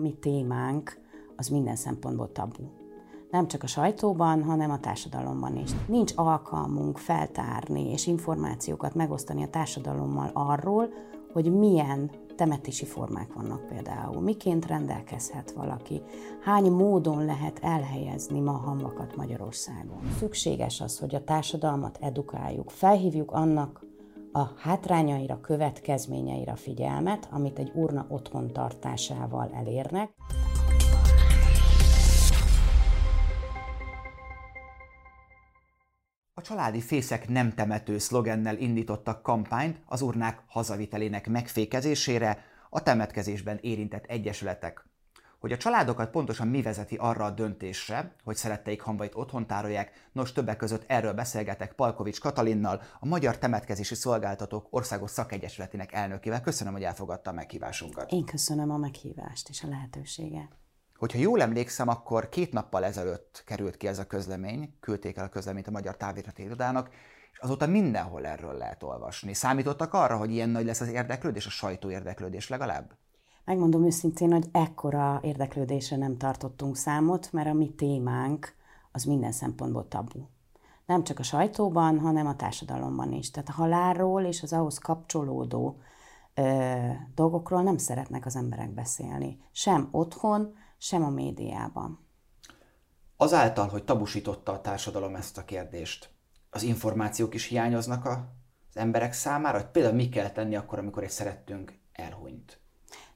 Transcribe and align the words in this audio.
mi 0.00 0.14
témánk 0.20 0.98
az 1.36 1.48
minden 1.48 1.76
szempontból 1.76 2.32
tabu. 2.32 2.62
Nem 3.30 3.48
csak 3.48 3.62
a 3.62 3.66
sajtóban, 3.66 4.42
hanem 4.42 4.70
a 4.70 4.80
társadalomban 4.80 5.56
is. 5.56 5.70
Nincs 5.86 6.12
alkalmunk 6.16 6.98
feltárni 6.98 7.90
és 7.92 8.06
információkat 8.06 8.94
megosztani 8.94 9.42
a 9.42 9.50
társadalommal 9.50 10.30
arról, 10.32 10.88
hogy 11.32 11.52
milyen 11.52 12.10
temetési 12.36 12.84
formák 12.84 13.32
vannak 13.32 13.66
például, 13.66 14.20
miként 14.20 14.66
rendelkezhet 14.66 15.50
valaki, 15.50 16.02
hány 16.42 16.70
módon 16.70 17.24
lehet 17.24 17.58
elhelyezni 17.62 18.40
ma 18.40 18.52
hamvakat 18.52 19.16
Magyarországon. 19.16 20.00
Szükséges 20.18 20.80
az, 20.80 20.98
hogy 20.98 21.14
a 21.14 21.24
társadalmat 21.24 21.98
edukáljuk, 22.00 22.70
felhívjuk 22.70 23.32
annak 23.32 23.84
a 24.32 24.50
hátrányaira, 24.56 25.40
következményeire 25.40 26.54
figyelmet, 26.54 27.28
amit 27.30 27.58
egy 27.58 27.70
urna 27.74 28.06
otthon 28.08 28.52
tartásával 28.52 29.50
elérnek. 29.54 30.10
A 36.34 36.42
családi 36.42 36.80
fészek 36.80 37.28
nem 37.28 37.54
temető 37.54 37.98
szlogennel 37.98 38.56
indítottak 38.58 39.22
kampányt 39.22 39.82
az 39.86 40.02
urnák 40.02 40.42
hazavitelének 40.46 41.28
megfékezésére 41.28 42.44
a 42.70 42.82
temetkezésben 42.82 43.58
érintett 43.60 44.04
egyesületek. 44.04 44.89
Hogy 45.40 45.52
a 45.52 45.56
családokat 45.56 46.10
pontosan 46.10 46.48
mi 46.48 46.62
vezeti 46.62 46.96
arra 46.96 47.24
a 47.24 47.30
döntésre, 47.30 48.14
hogy 48.24 48.36
szeretteik 48.36 48.80
hamvait 48.80 49.14
otthon 49.14 49.46
tárolják, 49.46 50.08
nos 50.12 50.32
többek 50.32 50.56
között 50.56 50.84
erről 50.86 51.12
beszélgetek 51.12 51.72
Palkovics 51.72 52.20
Katalinnal, 52.20 52.82
a 52.98 53.06
Magyar 53.06 53.38
Temetkezési 53.38 53.94
Szolgáltatók 53.94 54.66
Országos 54.70 55.10
Szakegyesületének 55.10 55.92
elnökével. 55.92 56.40
Köszönöm, 56.40 56.72
hogy 56.72 56.82
elfogadta 56.82 57.30
a 57.30 57.32
meghívásunkat. 57.32 58.12
Én 58.12 58.24
köszönöm 58.24 58.70
a 58.70 58.76
meghívást 58.76 59.48
és 59.48 59.62
a 59.62 59.68
lehetőséget. 59.68 60.48
Hogyha 60.96 61.18
jól 61.18 61.42
emlékszem, 61.42 61.88
akkor 61.88 62.28
két 62.28 62.52
nappal 62.52 62.84
ezelőtt 62.84 63.42
került 63.46 63.76
ki 63.76 63.86
ez 63.86 63.98
a 63.98 64.06
közlemény, 64.06 64.76
küldték 64.80 65.16
el 65.16 65.24
a 65.24 65.28
közleményt 65.28 65.68
a 65.68 65.70
Magyar 65.70 65.96
Távirati 65.96 66.42
Irodának, 66.42 66.90
és 67.32 67.38
azóta 67.38 67.66
mindenhol 67.66 68.26
erről 68.26 68.54
lehet 68.54 68.82
olvasni. 68.82 69.34
Számítottak 69.34 69.94
arra, 69.94 70.16
hogy 70.16 70.30
ilyen 70.30 70.48
nagy 70.48 70.64
lesz 70.64 70.80
az 70.80 70.88
érdeklődés, 70.88 71.46
a 71.46 71.50
sajtó 71.50 71.90
érdeklődés 71.90 72.48
legalább? 72.48 72.92
Megmondom 73.44 73.84
őszintén, 73.84 74.32
hogy 74.32 74.48
ekkora 74.52 75.20
érdeklődésre 75.22 75.96
nem 75.96 76.16
tartottunk 76.16 76.76
számot, 76.76 77.32
mert 77.32 77.48
a 77.48 77.52
mi 77.52 77.70
témánk 77.70 78.54
az 78.92 79.04
minden 79.04 79.32
szempontból 79.32 79.88
tabu. 79.88 80.26
Nem 80.86 81.04
csak 81.04 81.18
a 81.18 81.22
sajtóban, 81.22 81.98
hanem 81.98 82.26
a 82.26 82.36
társadalomban 82.36 83.12
is. 83.12 83.30
Tehát 83.30 83.48
a 83.48 83.52
halálról 83.52 84.22
és 84.22 84.42
az 84.42 84.52
ahhoz 84.52 84.78
kapcsolódó 84.78 85.80
ö, 86.34 86.76
dolgokról 87.14 87.62
nem 87.62 87.76
szeretnek 87.76 88.26
az 88.26 88.36
emberek 88.36 88.70
beszélni. 88.70 89.40
Sem 89.52 89.88
otthon, 89.90 90.54
sem 90.78 91.04
a 91.04 91.10
médiában. 91.10 91.98
Azáltal, 93.16 93.68
hogy 93.68 93.84
tabusította 93.84 94.52
a 94.52 94.60
társadalom 94.60 95.14
ezt 95.14 95.38
a 95.38 95.44
kérdést, 95.44 96.10
az 96.50 96.62
információk 96.62 97.34
is 97.34 97.44
hiányoznak 97.44 98.06
az 98.06 98.16
emberek 98.74 99.12
számára, 99.12 99.70
például 99.70 99.94
mi 99.94 100.08
kell 100.08 100.30
tenni 100.30 100.56
akkor, 100.56 100.78
amikor 100.78 101.02
egy 101.02 101.10
szerettünk 101.10 101.78
elhunyt? 101.92 102.60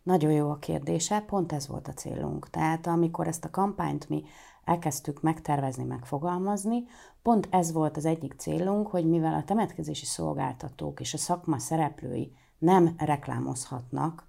Nagyon 0.04 0.32
jó 0.32 0.50
a 0.50 0.58
kérdése, 0.58 1.20
pont 1.20 1.52
ez 1.52 1.68
volt 1.68 1.88
a 1.88 1.92
célunk. 1.92 2.50
Tehát 2.50 2.86
amikor 2.86 3.26
ezt 3.26 3.44
a 3.44 3.50
kampányt 3.50 4.08
mi 4.08 4.24
elkezdtük 4.64 5.22
megtervezni, 5.22 5.84
megfogalmazni, 5.84 6.84
pont 7.22 7.48
ez 7.50 7.72
volt 7.72 7.96
az 7.96 8.04
egyik 8.04 8.34
célunk, 8.36 8.86
hogy 8.86 9.08
mivel 9.08 9.34
a 9.34 9.44
temetkezési 9.44 10.04
szolgáltatók 10.04 11.00
és 11.00 11.14
a 11.14 11.18
szakma 11.18 11.58
szereplői 11.58 12.32
nem 12.58 12.94
reklámozhatnak 12.98 14.28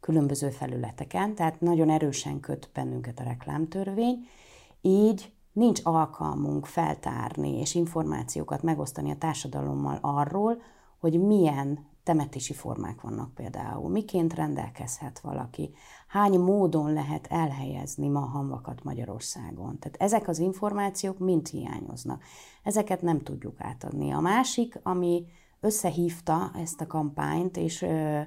különböző 0.00 0.50
felületeken, 0.50 1.34
tehát 1.34 1.60
nagyon 1.60 1.90
erősen 1.90 2.40
köt 2.40 2.70
bennünket 2.74 3.20
a 3.20 3.24
reklámtörvény, 3.24 4.26
így 4.80 5.32
nincs 5.52 5.80
alkalmunk 5.82 6.66
feltárni 6.66 7.58
és 7.60 7.74
információkat 7.74 8.62
megosztani 8.62 9.10
a 9.10 9.16
társadalommal 9.18 9.98
arról, 10.00 10.62
hogy 10.98 11.20
milyen 11.20 11.86
temetési 12.06 12.52
formák 12.52 13.00
vannak 13.00 13.34
például, 13.34 13.90
miként 13.90 14.34
rendelkezhet 14.34 15.18
valaki, 15.18 15.74
hány 16.06 16.38
módon 16.38 16.92
lehet 16.92 17.26
elhelyezni 17.30 18.08
ma 18.08 18.20
hamvakat 18.20 18.84
Magyarországon. 18.84 19.78
Tehát 19.78 19.96
ezek 20.00 20.28
az 20.28 20.38
információk 20.38 21.18
mind 21.18 21.46
hiányoznak. 21.46 22.22
Ezeket 22.62 23.02
nem 23.02 23.22
tudjuk 23.22 23.54
átadni. 23.58 24.12
A 24.12 24.20
másik, 24.20 24.80
ami 24.82 25.26
összehívta 25.60 26.50
ezt 26.54 26.80
a 26.80 26.86
kampányt, 26.86 27.56
és 27.56 27.82
ö, 27.82 28.20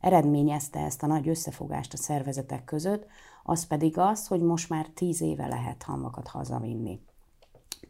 eredményezte 0.00 0.78
ezt 0.78 1.02
a 1.02 1.06
nagy 1.06 1.28
összefogást 1.28 1.92
a 1.92 1.96
szervezetek 1.96 2.64
között, 2.64 3.06
az 3.44 3.66
pedig 3.66 3.98
az, 3.98 4.26
hogy 4.26 4.40
most 4.40 4.68
már 4.68 4.86
tíz 4.94 5.20
éve 5.20 5.46
lehet 5.46 5.82
hamvakat 5.82 6.28
hazavinni. 6.28 7.00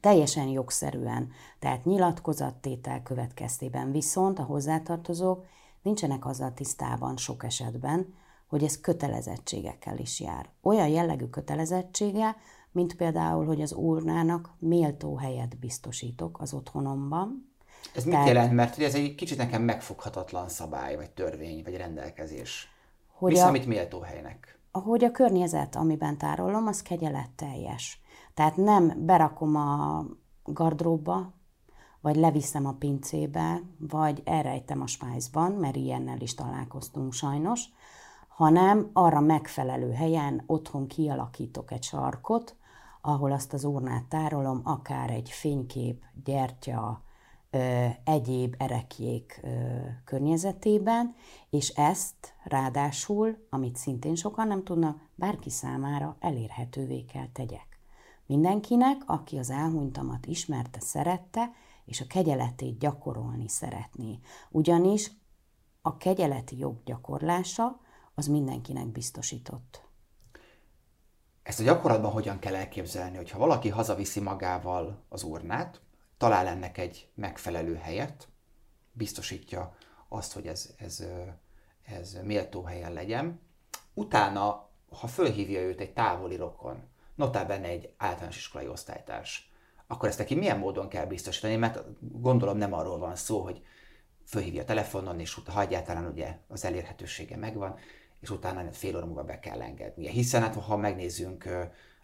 Teljesen 0.00 0.46
jogszerűen, 0.46 1.30
tehát 1.58 1.84
nyilatkozattétel 1.84 3.02
következtében 3.02 3.92
viszont 3.92 4.38
a 4.38 4.42
hozzátartozók 4.42 5.46
nincsenek 5.82 6.26
azzal 6.26 6.54
tisztában 6.54 7.16
sok 7.16 7.44
esetben, 7.44 8.14
hogy 8.46 8.64
ez 8.64 8.80
kötelezettségekkel 8.80 9.98
is 9.98 10.20
jár. 10.20 10.48
Olyan 10.62 10.88
jellegű 10.88 11.24
kötelezettsége, 11.24 12.36
mint 12.72 12.96
például, 12.96 13.46
hogy 13.46 13.60
az 13.60 13.72
urnának 13.72 14.50
méltó 14.58 15.16
helyet 15.16 15.58
biztosítok 15.58 16.40
az 16.40 16.52
otthonomban. 16.52 17.54
Ez 17.94 18.04
mit 18.04 18.12
Tehát, 18.12 18.28
jelent? 18.28 18.52
Mert 18.52 18.78
ez 18.78 18.94
egy 18.94 19.14
kicsit 19.14 19.38
nekem 19.38 19.62
megfoghatatlan 19.62 20.48
szabály, 20.48 20.96
vagy 20.96 21.10
törvény, 21.10 21.62
vagy 21.64 21.76
rendelkezés. 21.76 22.70
Hogy 23.12 23.32
Mi 23.32 23.38
számít 23.38 23.66
méltó 23.66 24.00
helynek? 24.00 24.56
hogy 24.80 25.04
a 25.04 25.10
környezet, 25.10 25.76
amiben 25.76 26.18
tárolom, 26.18 26.66
az 26.66 26.82
kegyeletteljes. 26.82 28.00
Tehát 28.36 28.56
nem 28.56 29.06
berakom 29.06 29.56
a 29.56 30.04
gardróbba, 30.44 31.32
vagy 32.00 32.16
leviszem 32.16 32.66
a 32.66 32.72
pincébe, 32.72 33.62
vagy 33.78 34.22
elrejtem 34.24 34.80
a 34.80 34.86
spájzban, 34.86 35.52
mert 35.52 35.76
ilyennel 35.76 36.20
is 36.20 36.34
találkoztunk 36.34 37.12
sajnos, 37.12 37.64
hanem 38.28 38.90
arra 38.92 39.20
megfelelő 39.20 39.92
helyen 39.92 40.42
otthon 40.46 40.86
kialakítok 40.86 41.72
egy 41.72 41.82
sarkot, 41.82 42.56
ahol 43.00 43.32
azt 43.32 43.52
az 43.52 43.64
urnát 43.64 44.04
tárolom, 44.04 44.60
akár 44.64 45.10
egy 45.10 45.30
fénykép, 45.30 46.04
gyertya, 46.24 47.02
ö, 47.50 47.86
egyéb 48.04 48.54
erekjék 48.58 49.40
ö, 49.42 49.48
környezetében, 50.04 51.14
és 51.50 51.68
ezt 51.68 52.34
ráadásul, 52.44 53.46
amit 53.50 53.76
szintén 53.76 54.14
sokan 54.14 54.46
nem 54.48 54.64
tudnak, 54.64 55.00
bárki 55.14 55.50
számára 55.50 56.16
elérhetővé 56.20 57.04
kell 57.04 57.28
tegyek. 57.32 57.75
Mindenkinek, 58.26 59.02
aki 59.06 59.38
az 59.38 59.50
elhunytamat 59.50 60.26
ismerte, 60.26 60.80
szerette, 60.80 61.52
és 61.84 62.00
a 62.00 62.06
kegyeletét 62.06 62.78
gyakorolni 62.78 63.48
szeretné. 63.48 64.18
Ugyanis 64.50 65.10
a 65.82 65.96
kegyeleti 65.96 66.58
jog 66.58 66.82
gyakorlása 66.84 67.80
az 68.14 68.26
mindenkinek 68.26 68.86
biztosított. 68.86 69.84
Ezt 71.42 71.60
a 71.60 71.64
gyakorlatban 71.64 72.10
hogyan 72.10 72.38
kell 72.38 72.54
elképzelni, 72.54 73.16
hogyha 73.16 73.38
valaki 73.38 73.68
hazaviszi 73.68 74.20
magával 74.20 75.04
az 75.08 75.22
urnát, 75.22 75.80
talál 76.16 76.46
ennek 76.46 76.78
egy 76.78 77.08
megfelelő 77.14 77.74
helyet, 77.74 78.28
biztosítja 78.92 79.76
azt, 80.08 80.32
hogy 80.32 80.46
ez, 80.46 80.74
ez, 80.78 81.04
ez 81.82 82.18
méltó 82.22 82.62
helyen 82.62 82.92
legyen. 82.92 83.40
Utána, 83.94 84.68
ha 84.90 85.06
fölhívja 85.06 85.60
őt 85.60 85.80
egy 85.80 85.92
távoli 85.92 86.36
rokon, 86.36 86.82
notában 87.16 87.62
egy 87.62 87.90
általános 87.96 88.36
iskolai 88.36 88.68
osztálytárs, 88.68 89.50
akkor 89.86 90.08
ezt 90.08 90.18
neki 90.18 90.34
milyen 90.34 90.58
módon 90.58 90.88
kell 90.88 91.06
biztosítani, 91.06 91.56
mert 91.56 91.82
gondolom 92.00 92.56
nem 92.56 92.72
arról 92.72 92.98
van 92.98 93.16
szó, 93.16 93.40
hogy 93.40 93.62
fölhívja 94.24 94.62
a 94.62 94.64
telefonon, 94.64 95.20
és 95.20 95.36
utána 95.36 95.60
egyáltalán 95.60 96.06
ugye 96.06 96.38
az 96.48 96.64
elérhetősége 96.64 97.36
megvan, 97.36 97.78
és 98.20 98.30
utána 98.30 98.72
fél 98.72 98.96
óra 98.96 99.06
múlva 99.06 99.24
be 99.24 99.38
kell 99.38 99.62
engednie. 99.62 100.10
Hiszen 100.10 100.42
hát, 100.42 100.54
ha 100.54 100.76
megnézzünk 100.76 101.48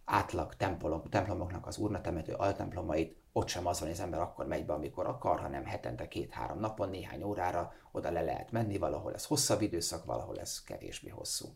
átlag 0.04 0.56
templom, 0.56 1.02
templomoknak 1.10 1.66
az 1.66 1.78
urnatemető 1.78 2.32
altemplomait, 2.32 3.16
ott 3.32 3.48
sem 3.48 3.66
az 3.66 3.78
van, 3.78 3.88
hogy 3.88 3.98
az 3.98 4.04
ember 4.04 4.20
akkor 4.20 4.46
megy 4.46 4.66
be, 4.66 4.72
amikor 4.72 5.06
akar, 5.06 5.40
hanem 5.40 5.64
hetente 5.64 6.08
két-három 6.08 6.58
napon, 6.58 6.88
néhány 6.90 7.22
órára 7.22 7.72
oda 7.92 8.10
le 8.10 8.22
lehet 8.22 8.50
menni, 8.50 8.78
valahol 8.78 9.14
ez 9.14 9.24
hosszabb 9.24 9.60
időszak, 9.60 10.04
valahol 10.04 10.40
ez 10.40 10.62
kevésbé 10.64 11.08
hosszú. 11.08 11.46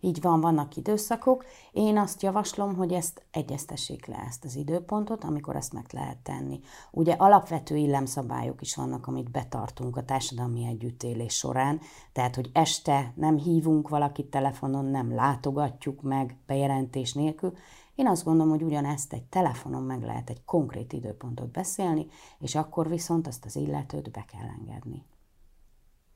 Így 0.00 0.20
van, 0.20 0.40
vannak 0.40 0.76
időszakok. 0.76 1.44
Én 1.72 1.98
azt 1.98 2.22
javaslom, 2.22 2.74
hogy 2.76 2.92
ezt 2.92 3.22
egyeztessék 3.30 4.06
le 4.06 4.24
ezt 4.28 4.44
az 4.44 4.56
időpontot, 4.56 5.24
amikor 5.24 5.56
ezt 5.56 5.72
meg 5.72 5.86
lehet 5.92 6.18
tenni. 6.18 6.60
Ugye 6.90 7.12
alapvető 7.12 7.76
illemszabályok 7.76 8.60
is 8.60 8.76
vannak, 8.76 9.06
amit 9.06 9.30
betartunk 9.30 9.96
a 9.96 10.04
társadalmi 10.04 10.66
együttélés 10.66 11.34
során, 11.34 11.80
tehát, 12.12 12.34
hogy 12.34 12.50
este 12.52 13.12
nem 13.16 13.36
hívunk 13.36 13.88
valakit 13.88 14.26
telefonon, 14.26 14.84
nem 14.84 15.14
látogatjuk 15.14 16.02
meg 16.02 16.36
bejelentés 16.46 17.12
nélkül, 17.12 17.52
én 17.94 18.06
azt 18.06 18.24
gondolom, 18.24 18.50
hogy 18.50 18.62
ugyanezt 18.62 19.12
egy 19.12 19.24
telefonon 19.24 19.82
meg 19.82 20.02
lehet 20.02 20.30
egy 20.30 20.44
konkrét 20.44 20.92
időpontot 20.92 21.50
beszélni, 21.50 22.06
és 22.38 22.54
akkor 22.54 22.88
viszont 22.88 23.26
azt 23.26 23.44
az 23.44 23.56
illetőt 23.56 24.10
be 24.10 24.24
kell 24.24 24.48
engedni. 24.58 25.04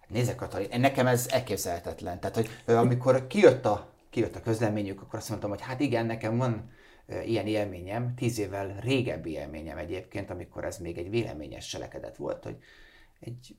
Nézek, 0.08 0.36
Katalin, 0.36 0.80
nekem 0.80 1.06
ez 1.06 1.28
elképzelhetetlen. 1.30 2.20
Tehát, 2.20 2.36
hogy 2.36 2.74
amikor 2.74 3.26
kijött 3.26 3.64
a 3.64 3.94
kijött 4.16 4.36
a 4.36 4.40
közleményük, 4.40 5.02
akkor 5.02 5.18
azt 5.18 5.28
mondtam, 5.28 5.50
hogy 5.50 5.60
hát 5.60 5.80
igen, 5.80 6.06
nekem 6.06 6.36
van 6.36 6.70
ilyen 7.24 7.46
élményem, 7.46 8.14
tíz 8.14 8.38
évvel 8.38 8.80
régebbi 8.80 9.30
élményem 9.30 9.78
egyébként, 9.78 10.30
amikor 10.30 10.64
ez 10.64 10.78
még 10.78 10.98
egy 10.98 11.10
véleményes 11.10 11.66
cselekedet 11.66 12.16
volt, 12.16 12.44
hogy 12.44 12.56
egy 13.20 13.56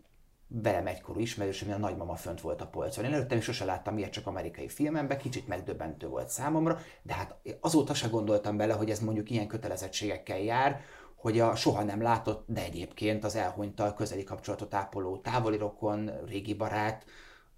velem 0.47 0.88
egykorú 0.88 1.19
ismerősöm, 1.19 1.71
a 1.71 1.77
nagymama 1.77 2.15
fönt 2.15 2.41
volt 2.41 2.61
a 2.61 2.67
polcon. 2.67 3.05
Én 3.05 3.13
előttem 3.13 3.38
is 3.38 3.44
sose 3.44 3.65
láttam 3.65 3.97
ilyet 3.97 4.11
csak 4.11 4.27
amerikai 4.27 4.67
filmemben, 4.67 5.17
kicsit 5.17 5.47
megdöbbentő 5.47 6.07
volt 6.07 6.29
számomra, 6.29 6.79
de 7.01 7.13
hát 7.13 7.35
azóta 7.59 7.94
se 7.94 8.07
gondoltam 8.07 8.57
bele, 8.57 8.73
hogy 8.73 8.89
ez 8.89 8.99
mondjuk 8.99 9.29
ilyen 9.29 9.47
kötelezettségekkel 9.47 10.39
jár, 10.39 10.81
hogy 11.17 11.39
a 11.39 11.55
soha 11.55 11.83
nem 11.83 12.01
látott, 12.01 12.43
de 12.47 12.63
egyébként 12.63 13.23
az 13.23 13.35
elhunytal 13.35 13.93
közeli 13.93 14.23
kapcsolatot 14.23 14.73
ápoló 14.73 15.17
távoli 15.17 15.57
rokon, 15.57 16.11
régi 16.25 16.53
barát, 16.53 17.05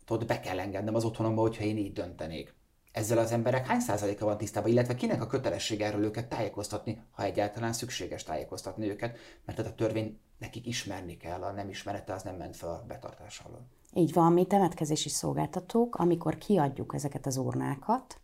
ott 0.07 0.25
be 0.25 0.39
kell 0.39 0.59
engednem 0.59 0.95
az 0.95 1.03
otthonomba, 1.05 1.41
hogyha 1.41 1.63
én 1.63 1.77
így 1.77 1.93
döntenék. 1.93 2.53
Ezzel 2.91 3.17
az 3.17 3.31
emberek 3.31 3.67
hány 3.67 3.79
százaléka 3.79 4.25
van 4.25 4.37
tisztában, 4.37 4.69
illetve 4.71 4.95
kinek 4.95 5.21
a 5.21 5.27
kötelessége 5.27 5.85
erről 5.85 6.03
őket 6.03 6.29
tájékoztatni, 6.29 7.01
ha 7.11 7.23
egyáltalán 7.23 7.73
szükséges 7.73 8.23
tájékoztatni 8.23 8.89
őket, 8.89 9.17
mert 9.45 9.59
a 9.59 9.75
törvény 9.75 10.19
nekik 10.37 10.65
ismerni 10.65 11.17
kell, 11.17 11.41
a 11.41 11.51
nem 11.51 11.69
ismerete 11.69 12.13
az 12.13 12.23
nem 12.23 12.35
ment 12.35 12.55
fel 12.55 12.69
a 12.69 12.83
betartás 12.87 13.39
alól. 13.39 13.67
Így 13.93 14.13
van, 14.13 14.33
mi 14.33 14.45
temetkezési 14.45 15.09
szolgáltatók, 15.09 15.95
amikor 15.95 16.37
kiadjuk 16.37 16.93
ezeket 16.93 17.25
az 17.25 17.37
urnákat, 17.37 18.19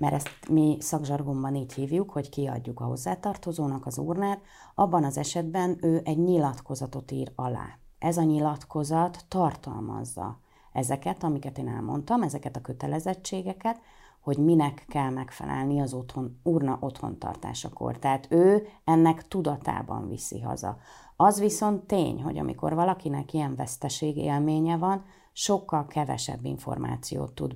mert 0.00 0.14
ezt 0.14 0.48
mi 0.48 0.76
szakzsargonban 0.78 1.54
így 1.54 1.72
hívjuk, 1.72 2.10
hogy 2.10 2.28
kiadjuk 2.28 2.80
a 2.80 2.84
hozzátartozónak 2.84 3.86
az 3.86 3.98
urnát, 3.98 4.40
abban 4.74 5.04
az 5.04 5.16
esetben 5.16 5.78
ő 5.80 6.00
egy 6.04 6.18
nyilatkozatot 6.18 7.10
ír 7.10 7.32
alá. 7.34 7.78
Ez 7.98 8.16
a 8.16 8.22
nyilatkozat 8.22 9.24
tartalmazza 9.28 10.38
ezeket, 10.72 11.24
amiket 11.24 11.58
én 11.58 11.68
elmondtam, 11.68 12.22
ezeket 12.22 12.56
a 12.56 12.60
kötelezettségeket, 12.60 13.80
hogy 14.20 14.38
minek 14.38 14.84
kell 14.88 15.10
megfelelni 15.10 15.80
az 15.80 15.94
otthon, 15.94 16.40
urna 16.42 16.76
otthontartásakor. 16.80 17.98
Tehát 17.98 18.26
ő 18.30 18.66
ennek 18.84 19.28
tudatában 19.28 20.08
viszi 20.08 20.40
haza. 20.40 20.78
Az 21.16 21.40
viszont 21.40 21.84
tény, 21.84 22.22
hogy 22.22 22.38
amikor 22.38 22.74
valakinek 22.74 23.32
ilyen 23.32 23.54
veszteség 23.54 24.16
élménye 24.16 24.76
van, 24.76 25.04
sokkal 25.32 25.86
kevesebb 25.86 26.44
információt 26.44 27.32
tud 27.32 27.54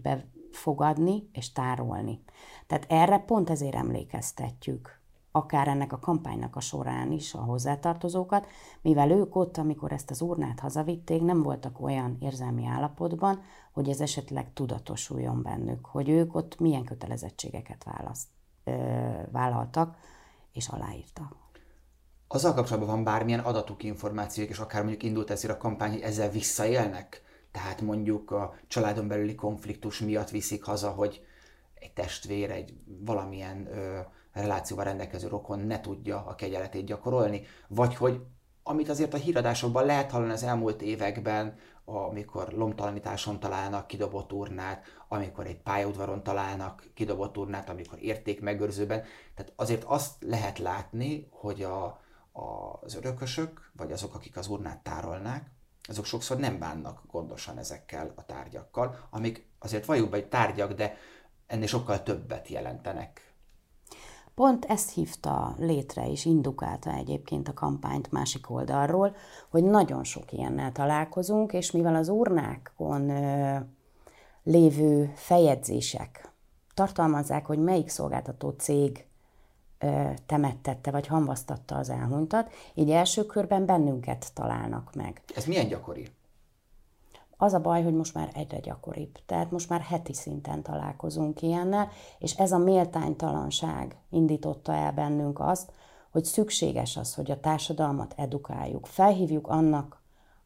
befogadni 0.55 1.29
és 1.33 1.53
tárolni. 1.53 2.23
Tehát 2.67 2.87
erre 2.89 3.19
pont 3.19 3.51
ezért 3.51 3.75
emlékeztetjük 3.75 5.03
akár 5.37 5.69
ennek 5.69 5.93
a 5.93 5.99
kampánynak 5.99 6.57
a 6.57 6.61
során 6.61 7.13
is 7.13 7.35
a 7.35 7.39
hozzátartozókat, 7.39 8.47
mivel 8.83 9.11
ők 9.11 9.37
ott, 9.37 9.57
amikor 9.57 9.93
ezt 9.93 10.11
az 10.11 10.21
urnát 10.21 10.61
hazavitték, 10.61 11.23
nem 11.23 11.43
voltak 11.43 11.81
olyan 11.81 12.17
érzelmi 12.21 12.67
állapotban, 12.67 13.43
hogy 13.73 13.89
ez 13.89 14.01
esetleg 14.01 14.53
tudatosuljon 14.53 15.43
bennük, 15.43 15.87
hogy 15.87 16.09
ők 16.09 16.35
ott 16.35 16.61
milyen 16.61 16.85
kötelezettségeket 16.85 17.85
választ, 17.85 18.29
ö, 18.65 18.73
vállaltak 19.33 19.97
és 20.53 20.69
aláírtak. 20.69 21.37
Azzal 22.29 22.55
kapcsolatban 22.55 22.95
van 22.95 23.05
bármilyen 23.05 23.41
adatuk, 23.41 23.83
információk, 23.83 24.49
és 24.49 24.59
akár 24.59 24.81
mondjuk 24.81 25.03
indult 25.03 25.31
ezért 25.31 25.53
a 25.53 25.59
kampány, 25.59 25.91
hogy 25.91 26.01
ezzel 26.01 26.31
visszaélnek? 26.31 27.24
Tehát 27.55 27.81
mondjuk 27.81 28.31
a 28.31 28.55
családon 28.69 29.09
belüli 29.09 29.35
konfliktus 29.35 29.99
miatt 29.99 30.31
viszik 30.31 30.65
haza, 30.65 30.91
hogy 30.91 31.25
egy 31.75 31.93
testvér, 31.93 32.51
egy 32.51 32.75
valamilyen 32.85 33.67
ö, 33.67 34.01
relációval 34.33 34.85
rendelkező 34.85 35.29
rokon 35.29 35.59
ne 35.59 35.81
tudja 35.81 36.25
a 36.27 36.35
kegyeletét 36.35 36.85
gyakorolni, 36.85 37.43
vagy 37.69 37.95
hogy 37.95 38.21
amit 38.63 38.89
azért 38.89 39.15
a 39.15 39.17
híradásokban 39.17 39.85
lehet 39.85 40.11
hallani 40.11 40.33
az 40.33 40.43
elmúlt 40.43 40.83
években, 40.83 41.59
amikor 41.85 42.53
lomtalanításon 42.53 43.41
találnak 43.41 43.87
kidobott 43.87 44.33
urnát, 44.33 44.85
amikor 45.09 45.47
egy 45.47 45.63
pályaudvaron 45.63 46.23
találnak 46.23 46.91
kidobott 46.95 47.37
urnát, 47.37 47.69
amikor 47.69 47.99
értékmegőrzőben. 48.01 49.03
Tehát 49.35 49.53
azért 49.57 49.85
azt 49.85 50.15
lehet 50.21 50.59
látni, 50.59 51.29
hogy 51.31 51.63
a, 51.63 51.85
a, 52.33 52.79
az 52.81 52.95
örökösök, 52.95 53.71
vagy 53.77 53.93
azok, 53.93 54.15
akik 54.15 54.37
az 54.37 54.49
urnát 54.49 54.83
tárolnák, 54.83 55.54
azok 55.89 56.05
sokszor 56.05 56.37
nem 56.37 56.59
bánnak 56.59 57.03
gondosan 57.11 57.59
ezekkel 57.59 58.13
a 58.17 58.27
tárgyakkal, 58.27 59.09
amik 59.11 59.49
azért 59.59 59.85
valljuk 59.85 60.11
be, 60.11 60.17
hogy 60.17 60.29
tárgyak, 60.29 60.73
de 60.73 60.97
ennél 61.47 61.67
sokkal 61.67 62.03
többet 62.03 62.49
jelentenek. 62.49 63.35
Pont 64.35 64.65
ezt 64.65 64.91
hívta 64.91 65.55
létre 65.59 66.11
és 66.11 66.25
indukálta 66.25 66.93
egyébként 66.93 67.49
a 67.49 67.55
kampányt 67.55 68.13
másik 68.13 68.51
oldalról, 68.51 69.17
hogy 69.51 69.65
nagyon 69.65 70.05
sok 70.05 70.33
ilyennel 70.33 70.73
találkozunk, 70.73 71.53
és 71.53 71.71
mivel 71.71 71.95
az 71.95 72.09
urnákon 72.09 73.11
ö, 73.11 73.59
lévő 74.43 75.13
fejegyzések 75.15 76.33
tartalmazzák, 76.75 77.47
hogy 77.47 77.59
melyik 77.59 77.89
szolgáltató 77.89 78.51
cég 78.51 79.07
temettette 80.27 80.91
vagy 80.91 81.07
hamvasztatta 81.07 81.77
az 81.77 81.91
elhunytat, 81.91 82.53
így 82.75 82.91
első 82.91 83.25
körben 83.27 83.67
bennünket 83.67 84.31
találnak 84.35 84.95
meg. 84.95 85.23
Ez 85.35 85.45
milyen 85.45 85.69
gyakori? 85.69 86.07
Az 87.37 87.53
a 87.53 87.61
baj, 87.61 87.83
hogy 87.83 87.95
most 87.95 88.15
már 88.15 88.31
egyre 88.35 88.59
gyakoribb. 88.59 89.19
Tehát 89.27 89.51
most 89.51 89.69
már 89.69 89.81
heti 89.81 90.13
szinten 90.13 90.63
találkozunk 90.63 91.43
ilyennel, 91.43 91.89
és 92.19 92.33
ez 92.33 92.53
a 92.53 92.59
méltánytalanság 92.59 93.97
indította 94.11 94.73
el 94.73 94.93
bennünk 94.93 95.41
azt, 95.41 95.73
hogy 96.11 96.25
szükséges 96.25 96.97
az, 96.97 97.15
hogy 97.15 97.31
a 97.31 97.41
társadalmat 97.41 98.15
edukáljuk. 98.17 98.87
Felhívjuk 98.87 99.49
annak 99.49 100.03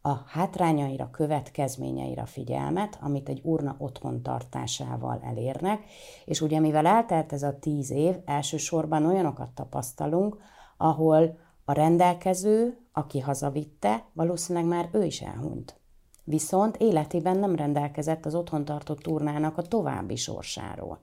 a 0.09 0.25
hátrányaira, 0.27 1.11
következményeire 1.11 2.25
figyelmet, 2.25 2.99
amit 3.01 3.29
egy 3.29 3.41
urna 3.43 3.75
otthon 3.79 4.23
tartásával 4.23 5.21
elérnek, 5.25 5.85
és 6.25 6.41
ugye 6.41 6.61
mivel 6.61 6.87
eltelt 6.87 7.33
ez 7.33 7.43
a 7.43 7.59
tíz 7.59 7.91
év, 7.91 8.15
elsősorban 8.25 9.07
olyanokat 9.07 9.51
tapasztalunk, 9.51 10.37
ahol 10.77 11.39
a 11.65 11.73
rendelkező, 11.73 12.79
aki 12.93 13.21
hazavitte, 13.21 14.05
valószínűleg 14.13 14.69
már 14.69 14.89
ő 14.93 15.05
is 15.05 15.21
elhunyt 15.21 15.77
viszont 16.29 16.77
életében 16.77 17.39
nem 17.39 17.55
rendelkezett 17.55 18.27
az 18.27 18.35
otthon 18.35 18.65
tartott 18.65 18.99
turnának 18.99 19.59
a 19.59 19.63
további 19.63 20.17
sorsáról. 20.17 20.99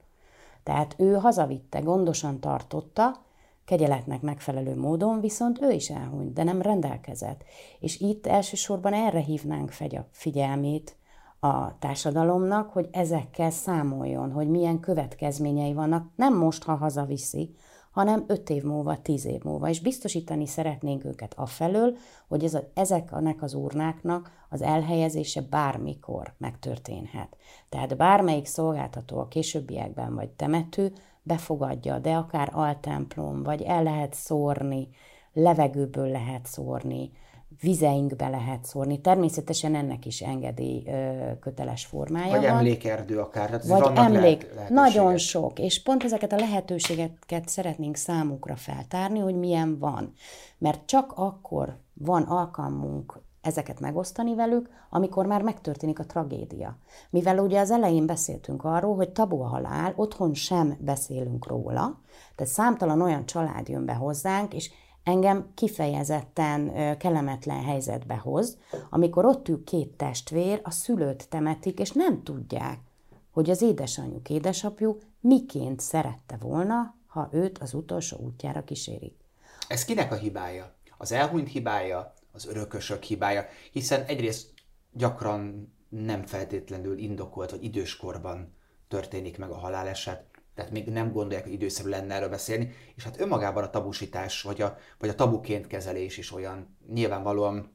Tehát 0.63 0.96
ő 0.98 1.13
hazavitte, 1.13 1.80
gondosan 1.80 2.40
tartotta, 2.40 3.25
kegyeletnek 3.65 4.21
megfelelő 4.21 4.75
módon, 4.75 5.19
viszont 5.19 5.62
ő 5.62 5.71
is 5.71 5.89
elhunyt, 5.89 6.33
de 6.33 6.44
nem 6.44 6.62
rendelkezett. 6.62 7.44
És 7.79 8.00
itt 8.00 8.27
elsősorban 8.27 8.94
erre 8.94 9.19
hívnánk 9.19 9.71
figyelmét 10.12 10.95
a 11.39 11.77
társadalomnak, 11.79 12.69
hogy 12.69 12.88
ezekkel 12.91 13.51
számoljon, 13.51 14.31
hogy 14.31 14.50
milyen 14.50 14.79
következményei 14.79 15.73
vannak, 15.73 16.09
nem 16.15 16.38
most, 16.38 16.63
ha 16.63 16.75
hazaviszi, 16.75 17.55
hanem 17.91 18.24
öt 18.27 18.50
év 18.50 18.63
múlva, 18.63 19.01
tíz 19.01 19.25
év 19.25 19.43
múlva. 19.43 19.69
És 19.69 19.81
biztosítani 19.81 20.48
szeretnénk 20.48 21.05
őket 21.05 21.34
afelől, 21.34 21.98
hogy 22.27 22.43
ez 22.43 22.53
a, 22.53 22.72
ezeknek 22.74 23.41
az 23.41 23.53
urnáknak 23.53 24.31
az 24.50 24.62
elhelyezése 24.62 25.41
bármikor 25.41 26.34
megtörténhet. 26.38 27.38
Tehát 27.69 27.98
bármelyik 27.98 28.45
szolgáltató 28.45 29.19
a 29.19 29.27
későbbiekben 29.27 30.15
vagy 30.15 30.29
temető 30.29 30.93
befogadja, 31.25 32.00
de 32.00 32.13
akár 32.13 32.50
altemplom, 32.53 33.44
vagy 33.44 33.62
el 33.62 33.84
lehet 33.84 34.13
szórni, 34.13 34.89
levegőből 35.34 36.08
lehet 36.08 36.46
szórni, 36.46 37.12
vizeinkbe 37.62 38.27
lehet 38.29 38.65
szórni. 38.65 39.01
Természetesen 39.01 39.75
ennek 39.75 40.05
is 40.05 40.22
engedély 40.22 40.84
ö, 40.88 41.32
köteles 41.39 41.86
formája 41.86 42.32
Vagy 42.32 42.41
van. 42.41 42.58
emlékerdő 42.58 43.20
akár. 43.20 43.46
Tehát 43.50 43.65
Vagy 43.65 43.91
emlék, 43.96 44.53
lehet, 44.55 44.70
nagyon 44.70 45.17
sok. 45.17 45.60
És 45.60 45.84
pont 45.84 46.03
ezeket 46.03 46.34
a 46.34 46.36
lehetőségeket 46.36 47.48
szeretnénk 47.48 47.96
számukra 47.96 48.55
feltárni, 48.55 49.20
hogy 49.20 49.36
milyen 49.36 49.79
van. 49.79 50.13
Mert 50.58 50.86
csak 50.86 51.13
akkor 51.15 51.77
van 51.94 52.24
alkalmunk 52.24 53.20
ezeket 53.46 53.80
megosztani 53.80 54.36
velük, 54.36 54.70
amikor 54.90 55.25
már 55.25 55.42
megtörténik 55.42 56.00
a 56.00 56.06
tragédia. 56.06 56.78
Mivel 57.10 57.40
ugye 57.40 57.60
az 57.60 57.72
elején 57.72 58.06
beszéltünk 58.06 58.64
arról, 58.64 58.96
hogy 58.96 59.10
tabu 59.10 59.42
a 59.42 59.48
halál, 59.48 59.94
otthon 59.96 60.34
sem 60.34 60.78
beszélünk 60.80 61.48
róla, 61.48 62.00
tehát 62.36 62.54
számtalan 62.54 63.02
olyan 63.02 63.25
család 63.25 63.68
jön 63.68 63.86
be 63.86 63.94
hozzánk, 63.94 64.54
és 64.54 64.72
engem 65.04 65.52
kifejezetten 65.54 66.72
kellemetlen 66.98 67.64
helyzetbe 67.64 68.16
hoz, 68.16 68.58
amikor 68.90 69.25
ott 69.25 69.48
ül 69.48 69.64
két 69.64 69.90
testvér, 69.90 70.60
a 70.64 70.72
szülőt 70.72 71.30
temetik, 71.30 71.80
és 71.80 71.92
nem 71.92 72.24
tudják, 72.24 72.80
hogy 73.32 73.50
az 73.50 73.62
édesanyjuk, 73.62 74.30
édesapjuk 74.30 75.02
miként 75.20 75.80
szerette 75.80 76.38
volna, 76.40 76.96
ha 77.08 77.30
őt 77.32 77.58
az 77.58 77.74
utolsó 77.74 78.18
útjára 78.18 78.64
kísérik. 78.64 79.16
Ez 79.68 79.86
kinek 79.86 80.12
a 80.12 80.16
hibája? 80.16 80.74
Az 80.98 81.12
elhunyt 81.12 81.48
hibája, 81.48 82.14
az 82.36 82.46
örökösök 82.48 83.04
hibája, 83.04 83.46
hiszen 83.72 84.04
egyrészt 84.04 84.54
gyakran 84.92 85.74
nem 85.89 86.25
feltétlenül 86.25 86.98
indokolt, 86.98 87.50
hogy 87.50 87.63
időskorban 87.63 88.56
történik 88.88 89.38
meg 89.38 89.50
a 89.50 89.58
haláleset, 89.58 90.24
tehát 90.56 90.72
még 90.72 90.88
nem 90.88 91.12
gondolják, 91.12 91.44
hogy 91.44 91.54
időszerű 91.54 91.89
lenne 91.89 92.13
erről 92.13 92.30
beszélni, 92.30 92.74
és 92.96 93.04
hát 93.04 93.20
önmagában 93.20 93.63
a 93.63 93.70
tabusítás, 93.70 94.42
vagy 94.42 94.62
a, 94.62 94.77
vagy 95.00 95.10
a 95.10 95.15
tabuként 95.15 95.68
kezelés 95.68 96.18
is 96.18 96.32
olyan 96.32 96.77
nyilvánvalóan 96.94 97.74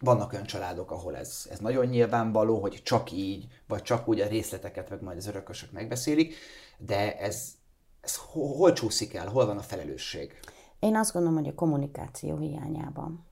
vannak 0.00 0.32
olyan 0.32 0.44
családok, 0.44 0.90
ahol 0.90 1.16
ez, 1.16 1.46
ez 1.50 1.58
nagyon 1.58 1.86
nyilvánvaló, 1.86 2.60
hogy 2.60 2.80
csak 2.84 3.12
így, 3.12 3.46
vagy 3.66 3.82
csak 3.82 4.08
úgy 4.08 4.20
a 4.20 4.28
részleteket, 4.28 4.90
meg 4.90 5.02
majd 5.02 5.16
az 5.16 5.26
örökösök 5.26 5.72
megbeszélik, 5.72 6.34
de 6.78 7.18
ez, 7.18 7.52
ez 8.00 8.16
hol, 8.16 8.56
hol 8.56 8.72
csúszik 8.72 9.14
el, 9.14 9.28
hol 9.28 9.46
van 9.46 9.58
a 9.58 9.62
felelősség? 9.62 10.40
Én 10.78 10.96
azt 10.96 11.12
gondolom, 11.12 11.38
hogy 11.38 11.48
a 11.48 11.54
kommunikáció 11.54 12.38
hiányában. 12.38 13.26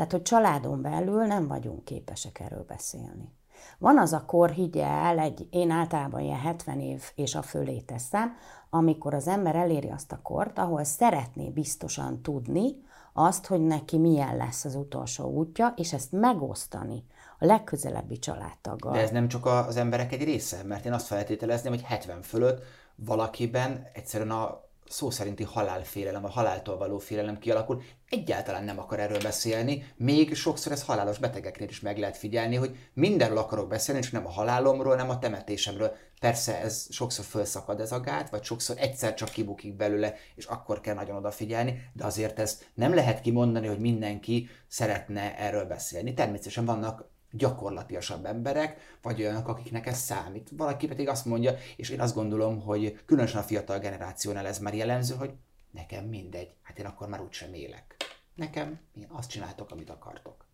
Tehát, 0.00 0.14
hogy 0.14 0.22
családon 0.22 0.82
belül 0.82 1.24
nem 1.24 1.46
vagyunk 1.46 1.84
képesek 1.84 2.40
erről 2.40 2.64
beszélni. 2.68 3.32
Van 3.78 3.98
az 3.98 4.12
a 4.12 4.24
kor, 4.24 4.50
higgye 4.50 4.86
el, 4.86 5.18
egy, 5.18 5.46
én 5.50 5.70
általában 5.70 6.20
ilyen 6.20 6.38
70 6.38 6.80
év 6.80 7.02
és 7.14 7.34
a 7.34 7.42
fölé 7.42 7.80
teszem, 7.80 8.36
amikor 8.70 9.14
az 9.14 9.28
ember 9.28 9.56
eléri 9.56 9.90
azt 9.90 10.12
a 10.12 10.20
kort, 10.22 10.58
ahol 10.58 10.84
szeretné 10.84 11.50
biztosan 11.50 12.22
tudni 12.22 12.74
azt, 13.12 13.46
hogy 13.46 13.60
neki 13.60 13.98
milyen 13.98 14.36
lesz 14.36 14.64
az 14.64 14.74
utolsó 14.74 15.24
útja, 15.24 15.74
és 15.76 15.92
ezt 15.92 16.12
megosztani 16.12 17.04
a 17.38 17.44
legközelebbi 17.44 18.18
családtaggal. 18.18 18.92
De 18.92 19.00
ez 19.00 19.10
nem 19.10 19.28
csak 19.28 19.46
az 19.46 19.76
emberek 19.76 20.12
egy 20.12 20.24
része, 20.24 20.62
mert 20.62 20.84
én 20.84 20.92
azt 20.92 21.06
feltételezném, 21.06 21.72
hogy 21.72 21.82
70 21.82 22.22
fölött 22.22 22.64
valakiben 22.94 23.86
egyszerűen 23.92 24.30
a 24.30 24.69
szó 24.90 25.10
szerinti 25.10 25.42
halálfélelem, 25.42 26.24
a 26.24 26.28
haláltól 26.28 26.76
való 26.76 26.98
félelem 26.98 27.38
kialakul, 27.38 27.82
egyáltalán 28.08 28.64
nem 28.64 28.78
akar 28.78 29.00
erről 29.00 29.20
beszélni, 29.22 29.92
még 29.96 30.34
sokszor 30.34 30.72
ez 30.72 30.82
halálos 30.82 31.18
betegeknél 31.18 31.68
is 31.68 31.80
meg 31.80 31.98
lehet 31.98 32.16
figyelni, 32.16 32.56
hogy 32.56 32.76
mindenről 32.92 33.38
akarok 33.38 33.68
beszélni, 33.68 34.00
és 34.00 34.10
nem 34.10 34.26
a 34.26 34.30
halálomról, 34.30 34.96
nem 34.96 35.10
a 35.10 35.18
temetésemről. 35.18 35.92
Persze 36.20 36.60
ez 36.60 36.86
sokszor 36.90 37.24
felszakad 37.24 37.80
ez 37.80 37.92
a 37.92 38.00
gát, 38.00 38.30
vagy 38.30 38.44
sokszor 38.44 38.76
egyszer 38.78 39.14
csak 39.14 39.28
kibukik 39.28 39.76
belőle, 39.76 40.14
és 40.34 40.44
akkor 40.44 40.80
kell 40.80 40.94
nagyon 40.94 41.16
odafigyelni, 41.16 41.90
de 41.92 42.04
azért 42.04 42.38
ezt 42.38 42.70
nem 42.74 42.94
lehet 42.94 43.20
kimondani, 43.20 43.66
hogy 43.66 43.80
mindenki 43.80 44.48
szeretne 44.68 45.38
erről 45.38 45.64
beszélni. 45.64 46.14
Természetesen 46.14 46.64
vannak 46.64 47.10
gyakorlatiasabb 47.32 48.24
emberek, 48.24 48.98
vagy 49.02 49.20
olyanok, 49.20 49.48
akiknek 49.48 49.86
ez 49.86 49.98
számít. 49.98 50.50
Valaki 50.56 50.86
pedig 50.86 51.08
azt 51.08 51.24
mondja, 51.24 51.54
és 51.76 51.88
én 51.88 52.00
azt 52.00 52.14
gondolom, 52.14 52.60
hogy 52.60 53.04
különösen 53.04 53.40
a 53.40 53.44
fiatal 53.44 53.78
generációnál 53.78 54.46
ez 54.46 54.58
már 54.58 54.74
jellemző, 54.74 55.14
hogy 55.14 55.32
nekem 55.70 56.04
mindegy, 56.04 56.54
hát 56.62 56.78
én 56.78 56.86
akkor 56.86 57.08
már 57.08 57.20
úgysem 57.20 57.54
élek. 57.54 57.96
Nekem, 58.34 58.80
én 58.94 59.06
azt 59.08 59.30
csináltok, 59.30 59.70
amit 59.70 59.90
akartok. 59.90 60.44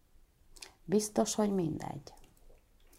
Biztos, 0.84 1.34
hogy 1.34 1.54
mindegy. 1.54 2.12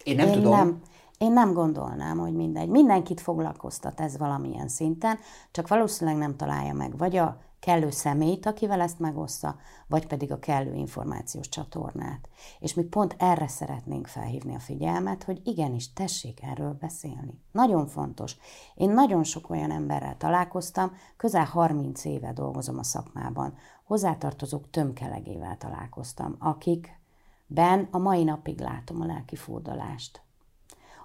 Én 0.04 0.16
nem 0.16 0.26
én 0.28 0.32
tudom. 0.34 0.50
Nem, 0.50 0.82
én 1.18 1.32
nem 1.32 1.52
gondolnám, 1.52 2.18
hogy 2.18 2.32
mindegy. 2.32 2.68
Mindenkit 2.68 3.20
foglalkoztat 3.20 4.00
ez 4.00 4.16
valamilyen 4.16 4.68
szinten, 4.68 5.18
csak 5.50 5.68
valószínűleg 5.68 6.18
nem 6.18 6.36
találja 6.36 6.72
meg 6.72 6.96
vagy 6.96 7.16
a 7.16 7.40
kellő 7.60 7.90
személyt, 7.90 8.46
akivel 8.46 8.80
ezt 8.80 8.98
megoszta, 8.98 9.56
vagy 9.86 10.06
pedig 10.06 10.32
a 10.32 10.38
kellő 10.38 10.74
információs 10.74 11.48
csatornát. 11.48 12.28
És 12.58 12.74
mi 12.74 12.82
pont 12.82 13.16
erre 13.18 13.48
szeretnénk 13.48 14.06
felhívni 14.06 14.54
a 14.54 14.58
figyelmet, 14.58 15.24
hogy 15.24 15.40
igenis 15.44 15.92
tessék 15.92 16.42
erről 16.42 16.72
beszélni. 16.72 17.40
Nagyon 17.52 17.86
fontos. 17.86 18.36
Én 18.74 18.90
nagyon 18.90 19.24
sok 19.24 19.50
olyan 19.50 19.70
emberrel 19.70 20.16
találkoztam, 20.16 20.92
közel 21.16 21.44
30 21.44 22.04
éve 22.04 22.32
dolgozom 22.32 22.78
a 22.78 22.82
szakmában. 22.82 23.54
Hozzátartozók 23.84 24.70
tömkelegével 24.70 25.56
találkoztam, 25.56 26.36
akikben 26.38 27.88
a 27.90 27.98
mai 27.98 28.24
napig 28.24 28.60
látom 28.60 29.00
a 29.00 29.06
lelki 29.06 29.36
fordulást. 29.36 30.22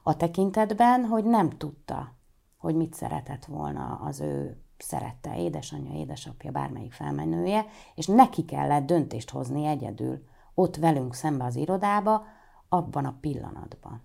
A 0.03 0.17
tekintetben, 0.17 1.05
hogy 1.05 1.23
nem 1.23 1.49
tudta, 1.49 2.13
hogy 2.57 2.75
mit 2.75 2.93
szeretett 2.93 3.45
volna 3.45 4.01
az 4.03 4.19
ő 4.19 4.57
szerette 4.83 5.37
édesanyja, 5.37 5.99
édesapja, 5.99 6.51
bármelyik 6.51 6.93
felmenője, 6.93 7.65
és 7.95 8.07
neki 8.07 8.45
kellett 8.45 8.85
döntést 8.85 9.29
hozni 9.29 9.65
egyedül, 9.65 10.23
ott 10.53 10.75
velünk 10.75 11.13
szembe 11.15 11.43
az 11.43 11.55
irodába, 11.55 12.25
abban 12.69 13.05
a 13.05 13.17
pillanatban. 13.21 14.01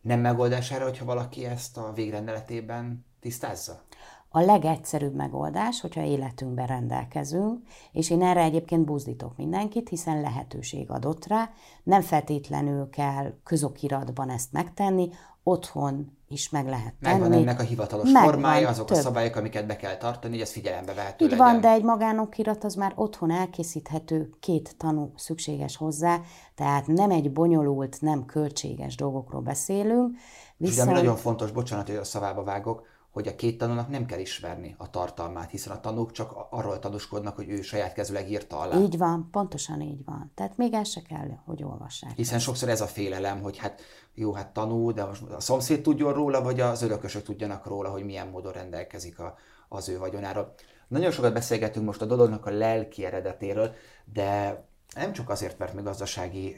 Nem 0.00 0.20
megoldás 0.20 0.70
erre, 0.70 0.84
hogyha 0.84 1.04
valaki 1.04 1.44
ezt 1.44 1.76
a 1.76 1.92
végrendeletében 1.92 3.04
tisztázza? 3.20 3.82
A 4.28 4.40
legegyszerűbb 4.40 5.14
megoldás, 5.14 5.80
hogyha 5.80 6.02
életünkben 6.02 6.66
rendelkezünk, 6.66 7.68
és 7.92 8.10
én 8.10 8.22
erre 8.22 8.42
egyébként 8.42 8.84
buzdítok 8.84 9.36
mindenkit, 9.36 9.88
hiszen 9.88 10.20
lehetőség 10.20 10.90
adott 10.90 11.26
rá, 11.26 11.50
nem 11.82 12.02
feltétlenül 12.02 12.90
kell 12.90 13.34
közokiratban 13.44 14.30
ezt 14.30 14.52
megtenni, 14.52 15.08
otthon 15.42 16.18
is 16.32 16.50
meg 16.50 16.66
lehet 16.66 16.94
tenni. 17.00 17.20
Megvan 17.20 17.38
ennek 17.38 17.60
a 17.60 17.62
hivatalos 17.62 18.10
Megvan, 18.10 18.32
formája, 18.32 18.68
azok 18.68 18.86
több. 18.86 18.96
a 18.96 19.00
szabályok, 19.00 19.36
amiket 19.36 19.66
be 19.66 19.76
kell 19.76 19.96
tartani, 19.96 20.32
hogy 20.32 20.42
ez 20.42 20.52
figyelembe 20.52 20.94
vehető 20.94 21.24
Így 21.24 21.30
legyen. 21.30 21.46
van, 21.46 21.60
de 21.60 21.68
egy 21.68 21.82
magánokirat 21.82 22.64
az 22.64 22.74
már 22.74 22.92
otthon 22.94 23.30
elkészíthető, 23.30 24.30
két 24.40 24.74
tanú 24.76 25.12
szükséges 25.16 25.76
hozzá, 25.76 26.20
tehát 26.54 26.86
nem 26.86 27.10
egy 27.10 27.32
bonyolult, 27.32 28.00
nem 28.00 28.24
költséges 28.24 28.96
dolgokról 28.96 29.40
beszélünk. 29.40 30.16
Viszont... 30.56 30.76
És 30.78 30.82
ami 30.82 30.92
nagyon 30.92 31.16
fontos, 31.16 31.50
bocsánat, 31.50 31.86
hogy 31.86 31.96
a 31.96 32.04
szavába 32.04 32.42
vágok, 32.42 32.86
hogy 33.10 33.28
a 33.28 33.34
két 33.34 33.58
tanúnak 33.58 33.88
nem 33.88 34.06
kell 34.06 34.18
ismerni 34.18 34.74
a 34.78 34.90
tartalmát, 34.90 35.50
hiszen 35.50 35.76
a 35.76 35.80
tanúk 35.80 36.12
csak 36.12 36.46
arról 36.50 36.78
tanúskodnak, 36.78 37.36
hogy 37.36 37.48
ő 37.48 37.62
saját 37.62 37.92
kezüleg 37.92 38.30
írta 38.30 38.58
alá. 38.58 38.78
Így 38.78 38.98
van, 38.98 39.28
pontosan 39.30 39.80
így 39.80 40.04
van. 40.04 40.32
Tehát 40.34 40.56
még 40.56 40.72
el 40.72 40.84
se 40.84 41.02
kell, 41.02 41.28
hogy 41.44 41.62
olvassák. 41.62 42.12
Hiszen 42.16 42.36
ezt. 42.36 42.44
sokszor 42.44 42.68
ez 42.68 42.80
a 42.80 42.86
félelem, 42.86 43.42
hogy 43.42 43.58
hát 43.58 43.80
jó, 44.14 44.32
hát 44.32 44.52
tanú, 44.52 44.92
de 44.92 45.04
most 45.04 45.22
a 45.22 45.40
szomszéd 45.40 45.82
tudjon 45.82 46.12
róla, 46.12 46.42
vagy 46.42 46.60
az 46.60 46.82
örökösök 46.82 47.22
tudjanak 47.22 47.66
róla, 47.66 47.90
hogy 47.90 48.04
milyen 48.04 48.28
módon 48.28 48.52
rendelkezik 48.52 49.18
a, 49.18 49.34
az 49.68 49.88
ő 49.88 49.98
vagyonáról. 49.98 50.54
Nagyon 50.88 51.10
sokat 51.10 51.32
beszélgetünk 51.32 51.86
most 51.86 52.02
a 52.02 52.06
dolognak 52.06 52.46
a 52.46 52.50
lelki 52.50 53.04
eredetéről, 53.04 53.74
de 54.12 54.62
nem 54.94 55.12
csak 55.12 55.30
azért, 55.30 55.58
mert 55.58 55.74
mi 55.74 55.82
gazdasági 55.82 56.56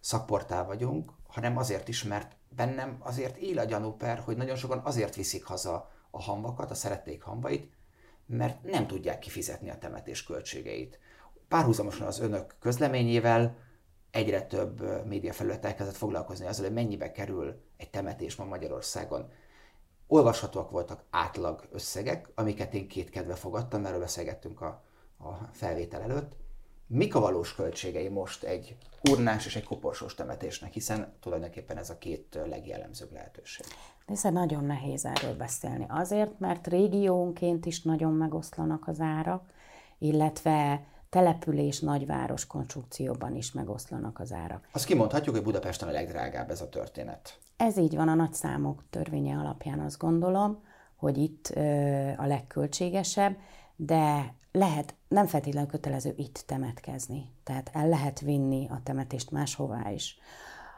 szakportál 0.00 0.66
vagyunk, 0.66 1.12
hanem 1.26 1.56
azért 1.56 1.88
is, 1.88 2.04
mert 2.04 2.36
bennem 2.56 2.96
azért 2.98 3.36
él 3.36 3.58
a 3.58 3.64
gyanúper, 3.64 4.18
hogy 4.18 4.36
nagyon 4.36 4.56
sokan 4.56 4.78
azért 4.78 5.14
viszik 5.14 5.44
haza 5.44 5.90
a 6.10 6.22
hamvakat, 6.22 6.70
a 6.70 6.74
szerették 6.74 7.22
hamvait, 7.22 7.72
mert 8.26 8.62
nem 8.62 8.86
tudják 8.86 9.18
kifizetni 9.18 9.70
a 9.70 9.78
temetés 9.78 10.24
költségeit. 10.24 10.98
Párhuzamosan 11.48 12.06
az 12.06 12.20
önök 12.20 12.54
közleményével 12.60 13.56
egyre 14.10 14.42
több 14.42 15.06
médiafelület 15.06 15.64
elkezdett 15.64 15.96
foglalkozni 15.96 16.46
azzal, 16.46 16.64
hogy 16.64 16.74
mennyibe 16.74 17.12
kerül 17.12 17.62
egy 17.76 17.90
temetés 17.90 18.36
ma 18.36 18.44
Magyarországon. 18.44 19.32
Olvashatóak 20.06 20.70
voltak 20.70 21.04
átlag 21.10 21.68
összegek, 21.70 22.28
amiket 22.34 22.74
én 22.74 22.88
két 22.88 23.10
kedve 23.10 23.34
fogadtam, 23.34 23.84
erről 23.84 23.98
beszélgettünk 23.98 24.60
a, 24.60 24.84
a 25.18 25.32
felvétel 25.52 26.02
előtt. 26.02 26.36
Mik 26.88 27.14
a 27.14 27.20
valós 27.20 27.54
költségei 27.54 28.08
most 28.08 28.44
egy 28.44 28.76
urnás 29.10 29.46
és 29.46 29.56
egy 29.56 29.64
koporsós 29.64 30.14
temetésnek, 30.14 30.72
hiszen 30.72 31.12
tulajdonképpen 31.20 31.76
ez 31.76 31.90
a 31.90 31.98
két 31.98 32.38
legjellemzőbb 32.48 33.12
lehetőség. 33.12 33.66
Nézd, 34.06 34.32
nagyon 34.32 34.64
nehéz 34.64 35.04
erről 35.04 35.36
beszélni. 35.36 35.86
Azért, 35.88 36.38
mert 36.38 36.66
régiónként 36.66 37.66
is 37.66 37.82
nagyon 37.82 38.12
megoszlanak 38.12 38.88
az 38.88 39.00
árak, 39.00 39.42
illetve 39.98 40.86
település, 41.08 41.80
nagyváros 41.80 42.46
konstrukcióban 42.46 43.36
is 43.36 43.52
megoszlanak 43.52 44.18
az 44.18 44.32
árak. 44.32 44.68
Azt 44.72 44.84
kimondhatjuk, 44.84 45.34
hogy 45.34 45.44
Budapesten 45.44 45.88
a 45.88 45.92
legdrágább 45.92 46.50
ez 46.50 46.60
a 46.60 46.68
történet. 46.68 47.38
Ez 47.56 47.76
így 47.78 47.94
van 47.94 48.08
a 48.08 48.14
nagy 48.14 48.32
számok 48.32 48.84
törvénye 48.90 49.38
alapján 49.38 49.80
azt 49.80 49.98
gondolom, 49.98 50.62
hogy 50.96 51.18
itt 51.18 51.50
ö, 51.54 51.60
a 52.16 52.26
legköltségesebb, 52.26 53.36
de 53.76 54.34
lehet, 54.56 54.94
nem 55.08 55.26
feltétlenül 55.26 55.70
kötelező 55.70 56.14
itt 56.16 56.44
temetkezni. 56.46 57.30
Tehát 57.44 57.70
el 57.72 57.88
lehet 57.88 58.20
vinni 58.20 58.66
a 58.68 58.80
temetést 58.82 59.30
máshová 59.30 59.90
is. 59.90 60.18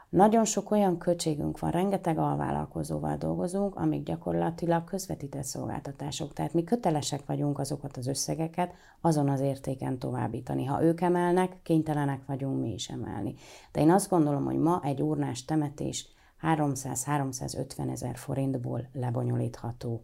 Nagyon 0.09 0.45
sok 0.45 0.71
olyan 0.71 0.97
költségünk 0.97 1.59
van, 1.59 1.71
rengeteg 1.71 2.17
alvállalkozóval 2.17 3.17
dolgozunk, 3.17 3.75
amik 3.75 4.03
gyakorlatilag 4.03 4.83
közvetített 4.83 5.43
szolgáltatások. 5.43 6.33
Tehát 6.33 6.53
mi 6.53 6.63
kötelesek 6.63 7.25
vagyunk 7.25 7.59
azokat 7.59 7.97
az 7.97 8.07
összegeket 8.07 8.73
azon 9.01 9.29
az 9.29 9.39
értéken 9.39 9.99
továbbítani. 9.99 10.65
Ha 10.65 10.83
ők 10.83 11.01
emelnek, 11.01 11.59
kénytelenek 11.63 12.25
vagyunk 12.25 12.61
mi 12.61 12.73
is 12.73 12.89
emelni. 12.89 13.35
De 13.71 13.81
én 13.81 13.91
azt 13.91 14.09
gondolom, 14.09 14.45
hogy 14.45 14.57
ma 14.57 14.81
egy 14.83 15.01
urnás 15.01 15.45
temetés 15.45 16.07
300-350 16.41 17.91
ezer 17.91 18.15
forintból 18.15 18.89
lebonyolítható. 18.93 20.03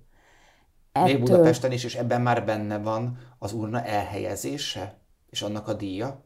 Ettől... 0.96 1.14
Még 1.14 1.20
Budapesten 1.20 1.72
is, 1.72 1.84
és 1.84 1.96
ebben 1.96 2.22
már 2.22 2.46
benne 2.46 2.78
van 2.78 3.18
az 3.40 3.54
urna 3.54 3.84
elhelyezése, 3.84 4.98
és 5.30 5.42
annak 5.42 5.68
a 5.68 5.74
díja? 5.74 6.24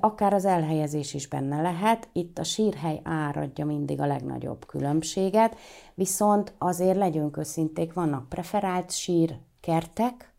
Akár 0.00 0.32
az 0.32 0.44
elhelyezés 0.44 1.14
is 1.14 1.28
benne 1.28 1.62
lehet, 1.62 2.08
itt 2.12 2.38
a 2.38 2.44
sírhely 2.44 3.00
áradja 3.04 3.64
mindig 3.64 4.00
a 4.00 4.06
legnagyobb 4.06 4.66
különbséget, 4.66 5.56
viszont 5.94 6.54
azért 6.58 6.96
legyünk 6.96 7.36
őszinték, 7.36 7.92
vannak 7.92 8.28
preferált 8.28 8.90
sírkertek, 8.90 10.33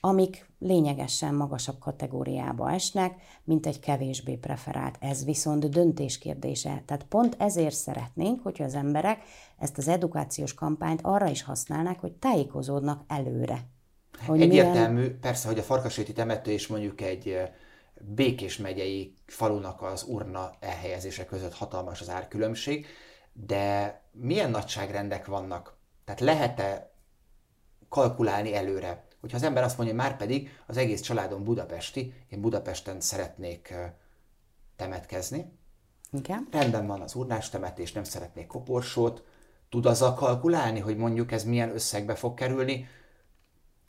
amik 0.00 0.46
lényegesen 0.58 1.34
magasabb 1.34 1.78
kategóriába 1.78 2.72
esnek, 2.72 3.20
mint 3.44 3.66
egy 3.66 3.80
kevésbé 3.80 4.34
preferált. 4.34 4.96
Ez 5.00 5.24
viszont 5.24 5.70
döntés 5.70 6.18
kérdése. 6.18 6.82
Tehát 6.86 7.04
pont 7.04 7.36
ezért 7.38 7.74
szeretnénk, 7.74 8.42
hogy 8.42 8.62
az 8.62 8.74
emberek 8.74 9.22
ezt 9.58 9.78
az 9.78 9.88
edukációs 9.88 10.54
kampányt 10.54 11.00
arra 11.02 11.28
is 11.28 11.42
használnák, 11.42 12.00
hogy 12.00 12.12
tájékozódnak 12.12 13.02
előre. 13.06 13.60
Hogy 14.26 14.40
Egyértelmű, 14.40 15.00
milyen... 15.00 15.20
persze, 15.20 15.48
hogy 15.48 15.58
a 15.58 15.62
farkasréti 15.62 16.12
temető 16.12 16.50
és 16.50 16.66
mondjuk 16.66 17.00
egy 17.00 17.36
Békés 18.00 18.56
megyei 18.56 19.14
falunak 19.26 19.82
az 19.82 20.04
urna 20.08 20.50
elhelyezése 20.60 21.24
között 21.24 21.54
hatalmas 21.54 22.00
az 22.00 22.10
árkülönbség, 22.10 22.86
de 23.32 24.00
milyen 24.12 24.50
nagyságrendek 24.50 25.26
vannak? 25.26 25.76
Tehát 26.04 26.20
lehet-e 26.20 26.92
kalkulálni 27.88 28.54
előre? 28.54 29.06
Hogyha 29.20 29.36
az 29.36 29.42
ember 29.42 29.62
azt 29.62 29.76
mondja, 29.76 29.94
hogy 29.96 30.04
már 30.04 30.16
pedig 30.16 30.50
az 30.66 30.76
egész 30.76 31.00
családom 31.00 31.44
budapesti, 31.44 32.14
én 32.28 32.40
Budapesten 32.40 33.00
szeretnék 33.00 33.74
temetkezni. 34.76 35.52
Igen. 36.12 36.48
Rendben 36.50 36.86
van 36.86 37.00
az 37.00 37.14
urnás 37.14 37.48
temetés, 37.48 37.92
nem 37.92 38.04
szeretnék 38.04 38.46
koporsót. 38.46 39.24
Tud 39.68 39.86
azzal 39.86 40.14
kalkulálni, 40.14 40.80
hogy 40.80 40.96
mondjuk 40.96 41.32
ez 41.32 41.44
milyen 41.44 41.70
összegbe 41.70 42.14
fog 42.14 42.34
kerülni? 42.34 42.88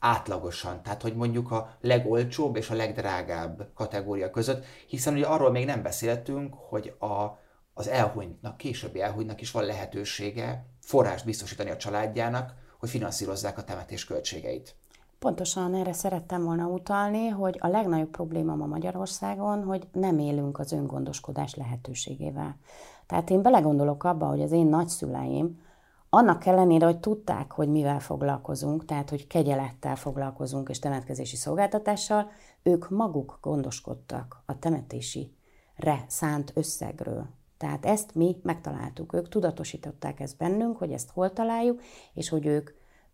átlagosan, 0.00 0.82
tehát 0.82 1.02
hogy 1.02 1.14
mondjuk 1.14 1.50
a 1.50 1.76
legolcsóbb 1.80 2.56
és 2.56 2.70
a 2.70 2.74
legdrágább 2.74 3.70
kategória 3.74 4.30
között, 4.30 4.64
hiszen 4.86 5.14
ugye 5.14 5.26
arról 5.26 5.50
még 5.50 5.64
nem 5.64 5.82
beszéltünk, 5.82 6.54
hogy 6.54 6.94
a, 6.98 7.38
az 7.74 7.88
elhunytnak, 7.88 8.56
későbbi 8.56 9.00
elhunytnak 9.00 9.40
is 9.40 9.50
van 9.50 9.64
lehetősége 9.64 10.66
forrást 10.80 11.24
biztosítani 11.24 11.70
a 11.70 11.76
családjának, 11.76 12.54
hogy 12.78 12.88
finanszírozzák 12.88 13.58
a 13.58 13.64
temetés 13.64 14.04
költségeit. 14.04 14.74
Pontosan 15.20 15.74
erre 15.74 15.92
szerettem 15.92 16.44
volna 16.44 16.66
utalni, 16.66 17.28
hogy 17.28 17.56
a 17.60 17.66
legnagyobb 17.66 18.10
probléma 18.10 18.54
ma 18.54 18.66
Magyarországon, 18.66 19.64
hogy 19.64 19.88
nem 19.92 20.18
élünk 20.18 20.58
az 20.58 20.72
öngondoskodás 20.72 21.54
lehetőségével. 21.54 22.56
Tehát 23.06 23.30
én 23.30 23.42
belegondolok 23.42 24.04
abba, 24.04 24.26
hogy 24.26 24.40
az 24.40 24.52
én 24.52 24.66
nagyszüleim, 24.66 25.60
annak 26.08 26.46
ellenére, 26.46 26.84
hogy 26.84 27.00
tudták, 27.00 27.52
hogy 27.52 27.68
mivel 27.68 28.00
foglalkozunk, 28.00 28.84
tehát 28.84 29.10
hogy 29.10 29.26
kegyelettel 29.26 29.96
foglalkozunk 29.96 30.68
és 30.68 30.78
temetkezési 30.78 31.36
szolgáltatással, 31.36 32.30
ők 32.62 32.88
maguk 32.90 33.38
gondoskodtak 33.42 34.42
a 34.46 34.58
temetési 34.58 35.36
re 35.76 36.04
szánt 36.08 36.52
összegről. 36.54 37.26
Tehát 37.56 37.86
ezt 37.86 38.14
mi 38.14 38.36
megtaláltuk, 38.42 39.12
ők 39.12 39.28
tudatosították 39.28 40.20
ezt 40.20 40.36
bennünk, 40.36 40.76
hogy 40.76 40.92
ezt 40.92 41.10
hol 41.10 41.32
találjuk, 41.32 41.82
és 42.12 42.28
hogy 42.28 42.46
ők 42.46 42.70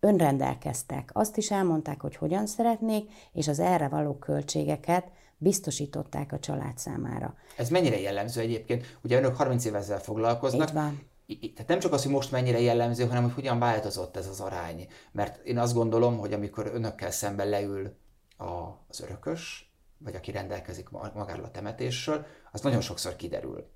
önrendelkeztek. 0.07 1.09
Azt 1.13 1.37
is 1.37 1.51
elmondták, 1.51 2.01
hogy 2.01 2.15
hogyan 2.15 2.45
szeretnék, 2.45 3.11
és 3.33 3.47
az 3.47 3.59
erre 3.59 3.87
való 3.87 4.17
költségeket 4.17 5.07
biztosították 5.37 6.31
a 6.31 6.39
család 6.39 6.77
számára. 6.77 7.35
Ez 7.57 7.69
mennyire 7.69 7.99
jellemző 7.99 8.41
egyébként? 8.41 8.97
Ugye 9.03 9.17
önök 9.17 9.35
30 9.35 9.65
éve 9.65 9.77
ezzel 9.77 9.99
foglalkoznak. 9.99 10.67
Így 10.67 10.73
van. 10.73 11.09
Tehát 11.27 11.67
nem 11.67 11.79
csak 11.79 11.93
az, 11.93 12.03
hogy 12.03 12.11
most 12.11 12.31
mennyire 12.31 12.59
jellemző, 12.59 13.07
hanem 13.07 13.23
hogy 13.23 13.33
hogyan 13.33 13.59
változott 13.59 14.17
ez 14.17 14.27
az 14.27 14.39
arány. 14.39 14.87
Mert 15.11 15.45
én 15.45 15.57
azt 15.57 15.73
gondolom, 15.73 16.17
hogy 16.17 16.33
amikor 16.33 16.71
önökkel 16.73 17.11
szemben 17.11 17.49
leül 17.49 17.97
az 18.89 19.01
örökös, 19.01 19.71
vagy 19.97 20.15
aki 20.15 20.31
rendelkezik 20.31 20.89
magáról 20.89 21.45
a 21.45 21.51
temetésről, 21.51 22.25
az 22.51 22.61
nagyon 22.61 22.81
sokszor 22.81 23.15
kiderül. 23.15 23.69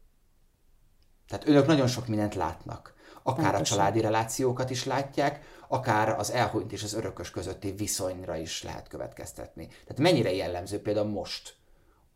Tehát 1.27 1.47
önök 1.47 1.67
nagyon 1.67 1.87
sok 1.87 2.07
mindent 2.07 2.35
látnak. 2.35 2.93
Akár 3.23 3.51
Pontosan. 3.51 3.61
a 3.61 3.63
családi 3.63 4.01
relációkat 4.01 4.69
is 4.69 4.85
látják, 4.85 5.45
akár 5.67 6.09
az 6.09 6.31
elhunyt 6.31 6.71
és 6.71 6.83
az 6.83 6.93
örökös 6.93 7.29
közötti 7.29 7.71
viszonyra 7.71 8.35
is 8.35 8.63
lehet 8.63 8.87
következtetni. 8.87 9.67
Tehát 9.67 9.97
mennyire 9.97 10.33
jellemző 10.33 10.81
például 10.81 11.09
most, 11.09 11.55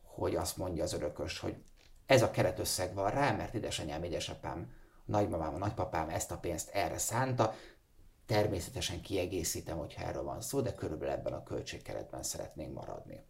hogy 0.04 0.36
azt 0.36 0.58
mondja 0.58 0.84
az 0.84 0.94
örökös, 0.94 1.40
hogy 1.40 1.56
ez 2.06 2.22
a 2.22 2.32
keretösszeg 2.32 2.94
van 2.94 3.10
rá, 3.10 3.32
mert 3.32 3.54
édesanyám, 3.54 4.04
édesapám, 4.04 4.74
nagymamám, 5.06 5.54
a 5.54 5.58
nagypapám 5.58 6.10
ezt 6.10 6.32
a 6.32 6.38
pénzt 6.38 6.70
erre 6.70 6.98
szánta, 6.98 7.56
természetesen 8.26 9.02
kiegészítem, 9.02 9.78
hogyha 9.78 10.04
erről 10.04 10.24
van 10.24 10.42
szó, 10.42 10.62
de 10.62 10.74
körülbelül 10.74 11.14
ebben 11.14 11.34
a 11.34 11.44
költségkeretben 11.44 12.24
szeretnénk 12.24 12.74
maradni. 12.74 13.24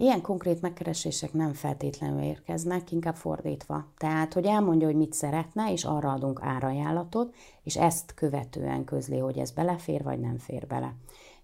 Ilyen 0.00 0.20
konkrét 0.20 0.60
megkeresések 0.60 1.32
nem 1.32 1.52
feltétlenül 1.52 2.22
érkeznek, 2.22 2.92
inkább 2.92 3.16
fordítva. 3.16 3.86
Tehát, 3.96 4.32
hogy 4.32 4.44
elmondja, 4.44 4.86
hogy 4.86 4.96
mit 4.96 5.12
szeretne, 5.12 5.72
és 5.72 5.84
arra 5.84 6.12
adunk 6.12 6.40
árajánlatot, 6.42 7.34
és 7.62 7.76
ezt 7.76 8.14
követően 8.14 8.84
közli, 8.84 9.18
hogy 9.18 9.38
ez 9.38 9.50
belefér, 9.50 10.02
vagy 10.02 10.20
nem 10.20 10.38
fér 10.38 10.66
bele. 10.66 10.94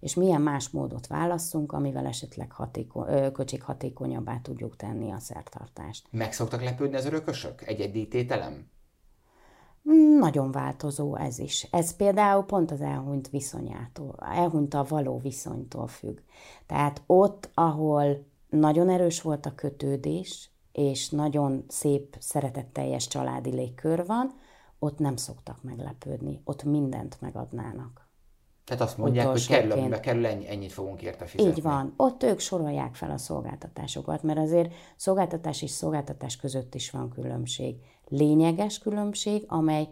És 0.00 0.14
milyen 0.14 0.40
más 0.40 0.68
módot 0.68 1.06
válasszunk, 1.06 1.72
amivel 1.72 2.06
esetleg 2.06 2.52
hatéko- 2.52 3.32
költséghatékonyabbá 3.32 4.38
tudjuk 4.42 4.76
tenni 4.76 5.10
a 5.10 5.18
szertartást. 5.18 6.06
Meg 6.10 6.32
szoktak 6.32 6.62
lepődni 6.62 6.96
az 6.96 7.06
örökösök? 7.06 7.62
Egy-egy 7.66 7.92
dítételem? 7.92 8.70
Nagyon 10.18 10.50
változó 10.50 11.16
ez 11.16 11.38
is. 11.38 11.68
Ez 11.70 11.96
például 11.96 12.44
pont 12.44 12.70
az 12.70 12.80
elhunyt 12.80 13.30
viszonyától, 13.30 14.14
elhunyt 14.20 14.74
a 14.74 14.86
való 14.88 15.18
viszonytól 15.18 15.86
függ. 15.86 16.18
Tehát 16.66 17.02
ott, 17.06 17.50
ahol 17.54 18.34
nagyon 18.48 18.88
erős 18.88 19.22
volt 19.22 19.46
a 19.46 19.54
kötődés, 19.54 20.50
és 20.72 21.08
nagyon 21.08 21.64
szép, 21.68 22.16
szeretetteljes 22.18 23.08
családi 23.08 23.50
légkör 23.50 24.06
van, 24.06 24.34
ott 24.78 24.98
nem 24.98 25.16
szoktak 25.16 25.62
meglepődni, 25.62 26.40
ott 26.44 26.64
mindent 26.64 27.20
megadnának. 27.20 28.08
Tehát 28.64 28.82
azt 28.82 28.98
mondják, 28.98 29.26
hogy 29.26 29.46
kerül, 29.46 29.72
amiben 29.72 30.00
kerül, 30.00 30.26
ennyi, 30.26 30.48
ennyit 30.48 30.72
fogunk 30.72 31.02
érte 31.02 31.24
fizetni. 31.24 31.52
Így 31.52 31.62
van. 31.62 31.94
Ott 31.96 32.22
ők 32.22 32.38
sorolják 32.38 32.94
fel 32.94 33.10
a 33.10 33.18
szolgáltatásokat, 33.18 34.22
mert 34.22 34.38
azért 34.38 34.72
szolgáltatás 34.96 35.62
és 35.62 35.70
szolgáltatás 35.70 36.36
között 36.36 36.74
is 36.74 36.90
van 36.90 37.10
különbség. 37.10 37.76
Lényeges 38.08 38.78
különbség, 38.78 39.44
amely 39.46 39.88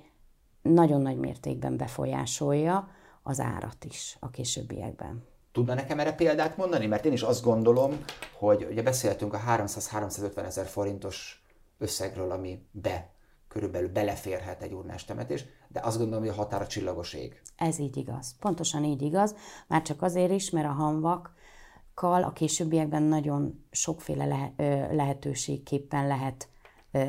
nagyon 0.63 1.01
nagy 1.01 1.17
mértékben 1.17 1.77
befolyásolja 1.77 2.89
az 3.23 3.41
árat 3.41 3.85
is 3.85 4.17
a 4.21 4.31
későbbiekben. 4.31 5.25
Tudna 5.55 5.75
nekem 5.75 5.99
erre 5.99 6.13
példát 6.13 6.57
mondani? 6.57 6.87
Mert 6.87 7.05
én 7.05 7.13
is 7.13 7.23
azt 7.23 7.45
gondolom, 7.45 8.05
hogy 8.39 8.67
ugye 8.71 8.83
beszéltünk 8.83 9.35
a 9.35 9.39
300-350 9.39 10.45
ezer 10.45 10.67
forintos 10.67 11.45
összegről, 11.79 12.31
ami 12.31 12.67
be 12.71 13.11
körülbelül 13.49 13.89
beleférhet 13.89 14.63
egy 14.63 14.73
urnás 14.73 15.05
temetés, 15.05 15.45
de 15.69 15.81
azt 15.81 15.99
gondolom, 15.99 16.23
hogy 16.23 16.33
a 16.33 16.35
határa 16.35 16.67
csillagos. 16.67 17.17
Ez 17.57 17.79
így 17.79 17.97
igaz. 17.97 18.35
Pontosan 18.41 18.85
így 18.85 19.03
igaz. 19.03 19.35
Már 19.67 19.83
csak 19.83 20.03
azért 20.03 20.31
is, 20.31 20.51
mert 20.51 20.67
a 20.67 20.73
hanvakkal 20.73 22.23
a 22.23 22.33
későbbiekben 22.33 23.03
nagyon 23.03 23.65
sokféle 23.71 24.53
lehetőségképpen 24.91 26.07
lehet 26.07 26.49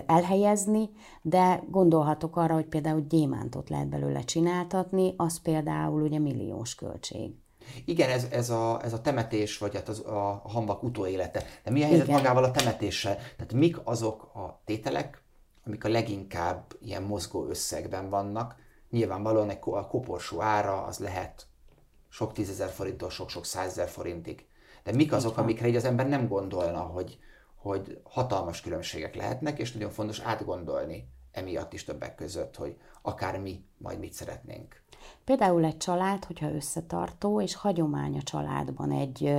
elhelyezni, 0.06 0.90
de 1.22 1.64
gondolhatok 1.70 2.36
arra, 2.36 2.54
hogy 2.54 2.68
például 2.68 3.06
gyémántot 3.10 3.70
lehet 3.70 3.88
belőle 3.88 4.22
csináltatni, 4.22 5.14
az 5.18 5.42
például 5.42 6.02
ugye 6.02 6.20
milliós 6.20 6.76
költség. 6.76 7.36
Igen, 7.86 8.10
ez, 8.10 8.28
ez, 8.32 8.50
a, 8.50 8.80
ez 8.84 8.94
a 8.94 9.02
temetés, 9.02 9.58
vagy 9.58 9.76
hát 9.76 9.90
az, 9.90 10.00
a 10.00 10.42
hamvak 10.44 10.84
utóélete. 10.84 11.44
De 11.64 11.72
mi 11.72 11.84
a 11.84 11.86
helyzet 11.86 12.08
Igen. 12.08 12.18
magával 12.18 12.44
a 12.44 12.52
temetéssel? 12.52 13.16
Tehát 13.16 13.54
mik 13.54 13.78
azok 13.84 14.24
a 14.24 14.62
tételek, 14.66 15.22
amik 15.66 15.84
a 15.84 15.90
leginkább 15.90 16.64
ilyen 16.82 17.04
mozgó 17.04 17.46
összegben 17.48 18.10
vannak? 18.10 18.56
Nyilvánvalóan 18.90 19.50
egy, 19.50 19.60
a 19.64 19.88
koporsó 19.88 20.42
ára 20.42 20.84
az 20.84 20.98
lehet 20.98 21.48
sok 22.10 22.34
tízezer 22.34 22.70
forinttól 22.70 23.10
sok-sok 23.10 23.46
százezer 23.46 23.88
forintig. 23.88 24.46
De 24.84 24.92
mik 24.92 25.14
azok, 25.14 25.38
amikre 25.38 25.68
így 25.68 25.76
az 25.76 25.86
ember 25.86 26.08
nem 26.08 26.28
gondolna, 26.28 26.80
hogy, 26.80 27.20
hogy 27.56 28.00
hatalmas 28.04 28.62
különbségek 28.62 29.16
lehetnek, 29.16 29.60
és 29.60 29.72
nagyon 29.72 29.90
fontos 29.90 30.20
átgondolni 30.20 31.10
emiatt 31.36 31.74
is 31.74 31.84
többek 31.84 32.16
között, 32.16 32.56
hogy 32.56 32.78
akár 33.02 33.40
mi 33.40 33.64
majd 33.78 34.00
mit 34.00 34.14
szeretnénk. 34.14 34.82
Például 35.24 35.66
egy 35.66 35.78
család, 35.78 36.26
hogyha 36.26 36.52
összetartó, 36.52 37.42
és 37.42 37.56
hagyomány 37.56 38.18
a 38.18 38.22
családban 38.22 38.92
egy 38.92 39.34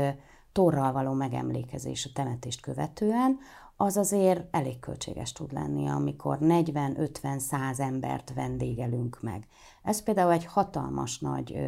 torral 0.53 0.93
való 0.93 1.13
megemlékezés 1.13 2.05
a 2.05 2.11
temetést 2.15 2.61
követően, 2.61 3.39
az 3.77 3.97
azért 3.97 4.45
elég 4.51 4.81
költséges 4.81 5.33
tud 5.33 5.53
lenni, 5.53 5.89
amikor 5.89 6.39
40-50-100 6.41 7.79
embert 7.79 8.33
vendégelünk 8.35 9.19
meg. 9.21 9.47
Ez 9.83 10.03
például 10.03 10.33
egy 10.33 10.45
hatalmas 10.45 11.19
nagy 11.19 11.59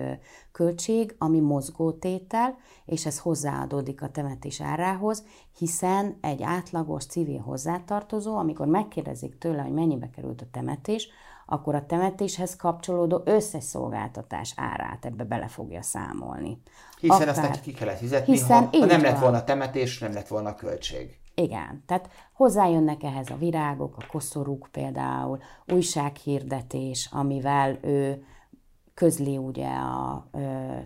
költség, 0.52 1.14
ami 1.18 1.40
mozgótétel, 1.40 2.56
és 2.84 3.06
ez 3.06 3.18
hozzáadódik 3.18 4.02
a 4.02 4.10
temetés 4.10 4.60
árához, 4.60 5.24
hiszen 5.58 6.18
egy 6.20 6.42
átlagos 6.42 7.06
civil 7.06 7.40
hozzátartozó, 7.40 8.36
amikor 8.36 8.66
megkérdezik 8.66 9.38
tőle, 9.38 9.62
hogy 9.62 9.72
mennyibe 9.72 10.10
került 10.10 10.40
a 10.42 10.48
temetés, 10.50 11.08
akkor 11.46 11.74
a 11.74 11.86
temetéshez 11.86 12.56
kapcsolódó 12.56 13.22
összes 13.24 13.64
szolgáltatás 13.64 14.52
árát 14.56 15.04
ebbe 15.04 15.24
bele 15.24 15.48
fogja 15.48 15.82
számolni. 15.82 16.62
Hiszen 17.00 17.16
Akár, 17.16 17.28
azt 17.28 17.42
neki 17.42 17.60
ki 17.60 17.72
kellett 17.72 17.98
fizetni, 17.98 18.32
hiszen 18.32 18.64
ha, 18.64 18.78
ha 18.78 18.84
nem 18.84 19.02
lett 19.02 19.18
volna 19.18 19.44
temetés, 19.44 19.98
nem 19.98 20.12
lett 20.12 20.28
volna 20.28 20.54
költség. 20.54 21.17
Igen, 21.38 21.82
tehát 21.86 22.10
hozzájönnek 22.32 23.02
ehhez 23.02 23.30
a 23.30 23.36
virágok, 23.36 23.96
a 23.96 24.06
koszorúk 24.06 24.68
például, 24.72 25.38
újsághirdetés, 25.66 27.08
amivel 27.12 27.78
ő 27.82 28.24
közli 28.98 29.36
ugye 29.36 29.68
a 29.68 30.26
ö, 30.32 30.38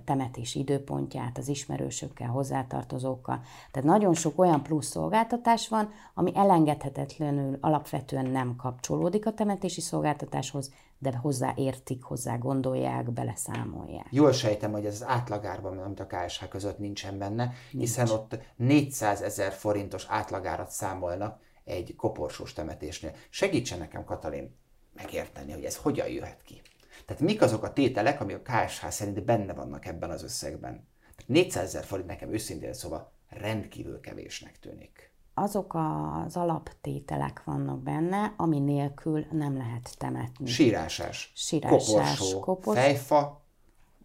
temetés 0.04 0.54
időpontját 0.54 1.38
az 1.38 1.48
ismerősökkel, 1.48 2.28
hozzátartozókkal. 2.28 3.40
Tehát 3.70 3.88
nagyon 3.88 4.14
sok 4.14 4.38
olyan 4.38 4.62
plusz 4.62 4.86
szolgáltatás 4.86 5.68
van, 5.68 5.90
ami 6.14 6.32
elengedhetetlenül 6.34 7.58
alapvetően 7.60 8.26
nem 8.26 8.56
kapcsolódik 8.56 9.26
a 9.26 9.32
temetési 9.32 9.80
szolgáltatáshoz, 9.80 10.72
de 10.98 11.16
hozzá 11.16 11.52
értik, 11.56 12.02
hozzá 12.02 12.36
gondolják, 12.36 13.10
beleszámolják. 13.10 14.06
Jól 14.10 14.32
sejtem, 14.32 14.72
hogy 14.72 14.86
ez 14.86 14.94
az 14.94 15.06
átlagárban, 15.06 15.78
amit 15.78 16.00
a 16.00 16.06
KSH 16.06 16.48
között 16.48 16.78
nincsen 16.78 17.18
benne, 17.18 17.52
hiszen 17.70 18.04
Nincs. 18.04 18.18
ott 18.18 18.38
400 18.56 19.20
ezer 19.22 19.52
forintos 19.52 20.06
átlagárat 20.08 20.70
számolnak 20.70 21.40
egy 21.64 21.94
koporsós 21.96 22.52
temetésnél. 22.52 23.12
Segítsen 23.30 23.78
nekem, 23.78 24.04
Katalin, 24.04 24.56
megérteni, 24.94 25.52
hogy 25.52 25.64
ez 25.64 25.76
hogyan 25.76 26.08
jöhet 26.08 26.42
ki. 26.42 26.62
Tehát 27.04 27.22
mik 27.22 27.42
azok 27.42 27.62
a 27.62 27.72
tételek, 27.72 28.20
ami 28.20 28.32
a 28.32 28.42
KSH 28.42 28.88
szerint 28.88 29.24
benne 29.24 29.52
vannak 29.52 29.86
ebben 29.86 30.10
az 30.10 30.22
összegben? 30.22 30.86
400 31.26 31.64
ezer 31.64 31.84
forint 31.84 32.08
nekem 32.08 32.32
őszintén 32.32 32.72
szóval 32.72 33.12
rendkívül 33.28 34.00
kevésnek 34.00 34.58
tűnik. 34.58 35.12
Azok 35.34 35.74
az 35.74 36.36
alaptételek 36.36 37.42
vannak 37.44 37.82
benne, 37.82 38.34
ami 38.36 38.58
nélkül 38.58 39.26
nem 39.30 39.56
lehet 39.56 39.94
temetni. 39.98 40.46
Sírásás, 40.46 41.32
Sírásás 41.34 41.86
koporsó, 41.86 42.40
kopos... 42.40 42.78
fejfa, 42.78 43.42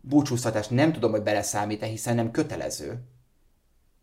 búcsúztatás. 0.02 0.68
Nem 0.68 0.94
tudom, 0.94 1.12
hogy 1.12 1.24
beleszámít-e, 1.24 1.86
hiszen 1.86 2.16
nem 2.16 2.32
kötelező. 2.32 3.04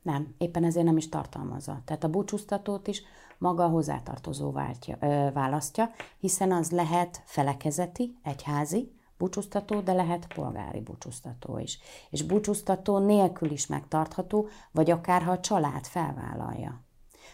Nem, 0.02 0.34
éppen 0.38 0.64
ezért 0.64 0.84
nem 0.84 0.96
is 0.96 1.08
tartalmazza. 1.08 1.82
Tehát 1.84 2.04
a 2.04 2.08
búcsúztatót 2.08 2.86
is 2.86 3.02
maga 3.38 3.64
a 3.64 3.68
hozzátartozó 3.68 4.52
váltja, 4.52 4.96
ö, 5.00 5.28
választja, 5.32 5.90
hiszen 6.18 6.52
az 6.52 6.70
lehet 6.70 7.22
felekezeti, 7.24 8.18
egyházi 8.22 8.92
búcsúztató, 9.18 9.80
de 9.80 9.92
lehet 9.92 10.34
polgári 10.34 10.80
búcsúztató 10.80 11.58
is. 11.58 11.78
És 12.10 12.22
búcsúztató 12.22 12.98
nélkül 12.98 13.50
is 13.50 13.66
megtartható, 13.66 14.48
vagy 14.70 14.90
akár 14.90 15.22
ha 15.22 15.30
a 15.30 15.40
család 15.40 15.84
felvállalja. 15.84 16.82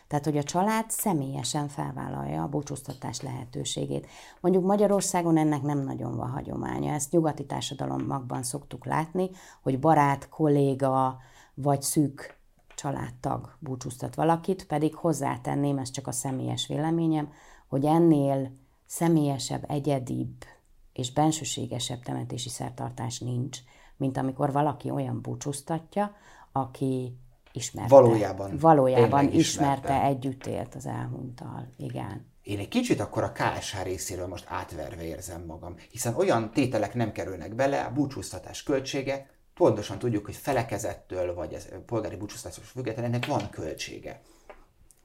Tehát, 0.08 0.24
hogy 0.24 0.36
a 0.36 0.42
család 0.42 0.90
személyesen 0.90 1.68
felvállalja 1.68 2.42
a 2.42 2.48
búcsúztatás 2.48 3.20
lehetőségét. 3.20 4.06
Mondjuk 4.40 4.64
Magyarországon 4.64 5.36
ennek 5.36 5.62
nem 5.62 5.78
nagyon 5.78 6.16
van 6.16 6.30
hagyománya. 6.30 6.92
Ezt 6.92 7.12
nyugati 7.12 7.46
társadalommakban 7.46 8.42
szoktuk 8.42 8.84
látni, 8.84 9.30
hogy 9.62 9.80
barát, 9.80 10.28
kolléga 10.28 11.18
vagy 11.54 11.82
szűk 11.82 12.39
családtag 12.80 13.56
búcsúztat 13.58 14.14
valakit, 14.14 14.66
pedig 14.66 14.94
hozzátenném, 14.94 15.78
ez 15.78 15.90
csak 15.90 16.06
a 16.06 16.12
személyes 16.12 16.66
véleményem, 16.66 17.32
hogy 17.66 17.84
ennél 17.84 18.50
személyesebb, 18.86 19.64
egyedibb 19.68 20.44
és 20.92 21.12
bensőségesebb 21.12 22.02
temetési 22.02 22.48
szertartás 22.48 23.18
nincs, 23.18 23.58
mint 23.96 24.16
amikor 24.16 24.52
valaki 24.52 24.90
olyan 24.90 25.20
búcsúztatja, 25.22 26.14
aki 26.52 27.16
ismerte. 27.52 27.94
Valójában. 27.94 28.56
Valójában 28.60 29.24
ismerte, 29.24 29.38
ismerte, 29.38 30.02
együtt 30.02 30.46
élt 30.46 30.74
az 30.74 30.86
elhunytal. 30.86 31.72
Igen. 31.76 32.26
Én 32.42 32.58
egy 32.58 32.68
kicsit 32.68 33.00
akkor 33.00 33.22
a 33.22 33.32
KSH 33.32 33.82
részéről 33.82 34.26
most 34.26 34.44
átverve 34.48 35.04
érzem 35.04 35.44
magam, 35.44 35.74
hiszen 35.90 36.14
olyan 36.14 36.50
tételek 36.50 36.94
nem 36.94 37.12
kerülnek 37.12 37.54
bele, 37.54 37.84
a 37.84 37.92
búcsúztatás 37.92 38.62
költsége, 38.62 39.30
pontosan 39.60 39.98
tudjuk, 39.98 40.24
hogy 40.24 40.36
felekezettől, 40.36 41.34
vagy 41.34 41.52
ez 41.52 41.68
polgári 41.86 42.16
búcsúztatás 42.16 42.58
függetlenül 42.64 43.10
ennek 43.10 43.26
van 43.26 43.50
költsége. 43.50 44.20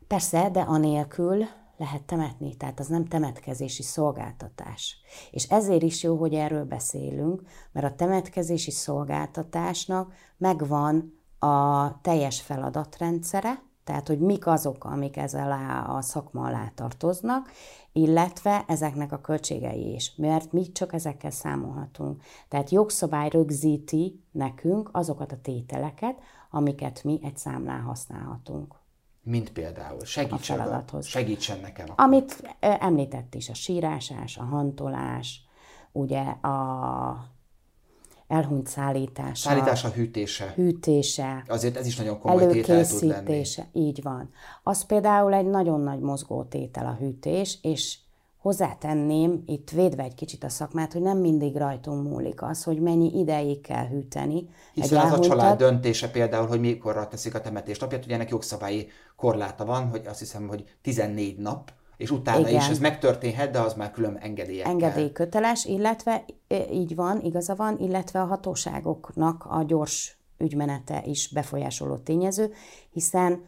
Persze, 0.08 0.50
de 0.50 0.60
anélkül 0.60 1.46
lehet 1.78 2.04
temetni, 2.04 2.56
tehát 2.56 2.80
az 2.80 2.88
nem 2.88 3.06
temetkezési 3.06 3.84
szolgáltatás. 3.84 4.98
És 5.32 5.44
ezért 5.44 5.82
is 5.82 6.04
jó, 6.04 6.16
hogy 6.16 6.34
erről 6.34 6.66
beszélünk, 6.66 7.42
mert 7.72 7.86
a 7.86 7.96
temetkezési 7.96 8.72
szolgáltatásnak 8.72 10.14
megvan 10.38 11.20
a 11.40 12.02
teljes 12.02 12.42
feladatrendszere, 12.42 13.64
tehát 13.86 14.08
hogy 14.08 14.20
mik 14.20 14.48
azok, 14.48 14.84
amik 14.84 15.18
ezzel 15.18 15.52
a 15.88 16.02
szakma 16.02 16.46
alá 16.46 16.72
tartoznak, 16.76 17.52
illetve 17.92 18.64
ezeknek 18.68 19.12
a 19.12 19.22
költségei 19.22 19.94
is, 19.94 20.16
mert 20.16 20.52
mi 20.52 20.72
csak 20.72 20.94
ezekkel 20.94 21.32
számolhatunk. 21.32 22.22
Tehát 22.48 22.70
jogszabály 22.70 23.30
rögzíti 23.30 24.24
nekünk 24.32 24.90
azokat 24.92 25.32
a 25.32 25.42
tételeket, 25.42 26.20
amiket 26.50 27.04
mi 27.04 27.20
egy 27.24 27.38
számlán 27.38 27.82
használhatunk. 27.82 28.76
Mint 29.24 29.52
például? 29.52 30.06
Segítsen, 30.06 30.60
a 30.60 30.64
feladathoz. 30.64 31.06
segítsen 31.06 31.60
nekem. 31.60 31.86
Akkor. 31.90 32.06
Amit 32.06 32.58
említett 32.60 33.36
is, 33.36 33.50
a 33.50 33.54
sírásás, 33.54 34.38
a 34.38 34.44
hantolás, 34.44 35.46
ugye 35.92 36.22
a 36.22 37.35
elhunyt 38.28 38.68
szállítása. 38.68 39.50
Szállítása, 39.50 39.90
hűtése. 39.90 40.52
Hűtése. 40.56 41.44
Azért 41.48 41.78
ez 41.78 41.86
is 41.86 41.96
nagyon 41.96 42.20
komoly 42.20 42.48
tétel 42.48 42.88
tud 42.88 43.04
lenni. 43.04 43.44
így 43.74 44.02
van. 44.04 44.30
Az 44.64 44.86
például 44.86 45.34
egy 45.34 45.46
nagyon 45.46 45.80
nagy 45.80 46.00
mozgó 46.00 46.44
tétel 46.44 46.86
a 46.86 46.98
hűtés, 47.00 47.58
és 47.62 47.98
hozzátenném, 48.46 49.44
itt 49.46 49.70
védve 49.70 50.04
egy 50.04 50.14
kicsit 50.14 50.44
a 50.44 50.50
szakmát, 50.50 50.94
hogy 50.94 51.02
nem 51.02 51.18
mindig 51.18 51.56
rajtunk 51.56 52.10
múlik 52.10 52.42
az, 52.42 52.64
hogy 52.64 52.80
mennyi 52.80 53.20
ideig 53.20 53.62
kell 53.62 53.88
hűteni. 53.88 54.50
Hiszen 54.74 55.06
az 55.06 55.12
a 55.12 55.20
család 55.20 55.58
döntése 55.58 56.10
például, 56.10 56.48
hogy 56.48 56.60
mikorra 56.60 57.08
teszik 57.08 57.36
a 57.36 57.42
temetés 57.42 57.80
napját, 57.80 58.06
ugye 58.06 58.14
ennek 58.14 58.30
jogszabályi 58.30 58.88
korláta 59.16 59.66
van, 59.66 59.90
hogy 59.90 60.06
azt 60.08 60.20
hiszem, 60.20 60.48
hogy 60.48 60.64
14 60.82 61.38
nap, 61.38 61.72
és 61.98 62.12
utána 62.12 62.48
Igen. 62.48 62.62
is 62.62 62.68
ez 62.68 62.80
megtörténhet, 62.80 63.52
de 63.52 63.60
az 63.60 63.74
már 63.74 63.92
külön 63.92 64.16
engedélyekkel. 64.16 64.72
Engedélyköteles, 64.72 65.66
illetve 65.66 66.26
így 66.72 66.96
van, 66.96 67.22
igaza 67.22 67.56
van, 67.56 67.80
illetve 67.80 68.22
a 68.22 68.26
hatóságoknak 68.26 69.46
a 69.50 69.64
gyors 69.64 70.18
ügymenete 70.38 71.04
is 71.06 71.30
befolyásoló 71.34 71.98
tényező, 71.98 72.54
hiszen 72.92 73.44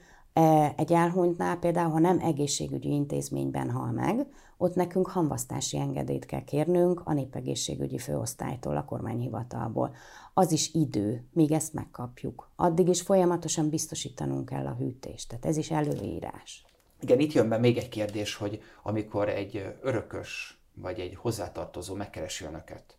egy 0.76 0.94
elhunytnál 0.94 1.58
például, 1.58 1.92
ha 1.92 2.00
nem 2.00 2.20
egészségügyi 2.20 2.90
intézményben 2.90 3.72
hal 3.72 3.92
meg, 3.92 4.28
ott 4.58 4.76
nekünk 4.76 5.08
hamvasztási 5.08 5.78
engedélyt 5.78 6.26
kell 6.26 6.44
kérnünk 6.44 7.02
a 7.06 7.14
népegészségügyi 7.14 7.98
főosztálytól, 7.98 8.78
a 8.78 8.86
kormányhivatalból. 8.86 9.96
Az 10.34 10.52
is 10.52 10.74
idő, 10.74 11.28
míg 11.34 11.52
ezt 11.52 11.74
megkapjuk. 11.74 12.52
Addig 12.56 12.88
is 12.88 13.02
folyamatosan 13.02 13.70
biztosítanunk 13.70 14.46
kell 14.46 14.66
a 14.66 14.76
hűtést, 14.80 15.28
tehát 15.28 15.46
ez 15.46 15.58
is 15.58 15.72
előírás. 15.72 16.66
Igen, 17.00 17.20
itt 17.20 17.32
jön 17.32 17.50
be 17.50 17.58
még 17.58 17.78
egy 17.78 17.90
kérdés, 17.90 18.36
hogy 18.36 18.62
amikor 18.84 19.30
egy 19.30 19.76
örökös 19.82 20.58
vagy 20.74 21.00
egy 21.00 21.16
hozzátartozó 21.16 21.96
megkeresi 21.96 22.46
önöket, 22.46 22.98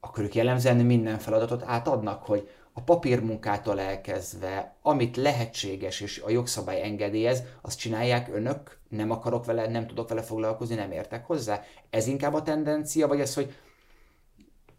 akkor 0.00 0.24
ők 0.24 0.34
jellemzően 0.34 0.76
minden 0.76 1.18
feladatot 1.18 1.62
átadnak, 1.62 2.22
hogy 2.22 2.48
a 2.72 2.80
papírmunkától 2.80 3.80
elkezdve, 3.80 4.76
amit 4.82 5.16
lehetséges 5.16 6.00
és 6.00 6.18
a 6.18 6.30
jogszabály 6.30 6.82
engedélyez, 6.82 7.42
azt 7.60 7.78
csinálják 7.78 8.28
önök, 8.34 8.78
nem 8.88 9.10
akarok 9.10 9.44
vele, 9.44 9.68
nem 9.68 9.86
tudok 9.86 10.08
vele 10.08 10.22
foglalkozni, 10.22 10.74
nem 10.74 10.92
értek 10.92 11.26
hozzá. 11.26 11.62
Ez 11.90 12.06
inkább 12.06 12.34
a 12.34 12.42
tendencia, 12.42 13.08
vagy 13.08 13.20
ez, 13.20 13.34
hogy 13.34 13.56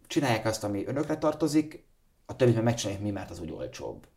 csinálják 0.07 0.45
azt, 0.45 0.63
ami 0.63 0.85
önökre 0.85 1.17
tartozik, 1.17 1.85
a 2.25 2.35
többit 2.35 2.55
meg 2.55 2.63
megcsinálják 2.63 3.03
mi, 3.03 3.11
mert 3.11 3.29
az 3.29 3.39
úgy 3.39 3.51
olcsóbb. 3.51 4.07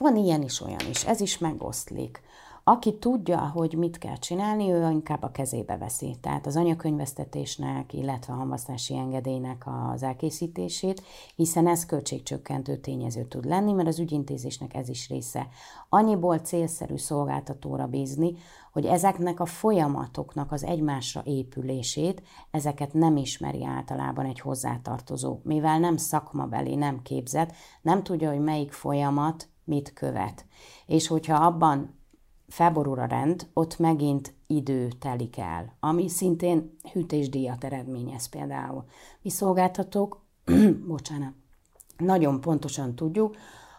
Van 0.00 0.16
ilyen 0.16 0.42
is, 0.42 0.60
olyan 0.60 0.88
is, 0.90 1.04
ez 1.04 1.20
is 1.20 1.38
megoszlik. 1.38 2.20
Aki 2.64 2.98
tudja, 2.98 3.38
hogy 3.38 3.74
mit 3.74 3.98
kell 3.98 4.16
csinálni, 4.16 4.70
ő 4.70 4.90
inkább 4.90 5.22
a 5.22 5.30
kezébe 5.30 5.76
veszi. 5.76 6.16
Tehát 6.20 6.46
az 6.46 6.56
anyakönyvesztetésnek, 6.56 7.92
illetve 7.92 8.32
a 8.32 8.36
hamvasztási 8.36 8.96
engedélynek 8.96 9.64
az 9.92 10.02
elkészítését, 10.02 11.02
hiszen 11.36 11.66
ez 11.66 11.86
költségcsökkentő 11.86 12.76
tényező 12.76 13.24
tud 13.24 13.44
lenni, 13.44 13.72
mert 13.72 13.88
az 13.88 13.98
ügyintézésnek 13.98 14.74
ez 14.74 14.88
is 14.88 15.08
része. 15.08 15.48
Annyiból 15.88 16.38
célszerű 16.38 16.96
szolgáltatóra 16.96 17.86
bízni, 17.86 18.34
hogy 18.72 18.86
ezeknek 18.86 19.40
a 19.40 19.46
folyamatoknak 19.46 20.52
az 20.52 20.64
egymásra 20.64 21.22
épülését, 21.24 22.22
ezeket 22.50 22.92
nem 22.92 23.16
ismeri 23.16 23.64
általában 23.64 24.24
egy 24.24 24.40
hozzátartozó. 24.40 25.40
Mivel 25.42 25.78
nem 25.78 25.96
szakmabeli, 25.96 26.74
nem 26.74 27.02
képzett, 27.02 27.52
nem 27.82 28.02
tudja, 28.02 28.30
hogy 28.30 28.40
melyik 28.40 28.72
folyamat 28.72 29.48
mit 29.64 29.92
követ. 29.92 30.44
És 30.86 31.06
hogyha 31.06 31.44
abban 31.46 31.98
felborul 32.48 32.98
a 32.98 33.04
rend, 33.04 33.46
ott 33.52 33.78
megint 33.78 34.34
idő 34.46 34.88
telik 34.88 35.38
el, 35.38 35.76
ami 35.80 36.08
szintén 36.08 36.76
hűtésdíjat 36.92 37.64
eredményez 37.64 38.28
például. 38.28 38.84
Mi 39.22 39.30
szolgáltatók, 39.30 40.20
bocsánat, 40.86 41.32
nagyon 41.96 42.40
pontosan 42.40 42.94
tudjuk 42.94 43.36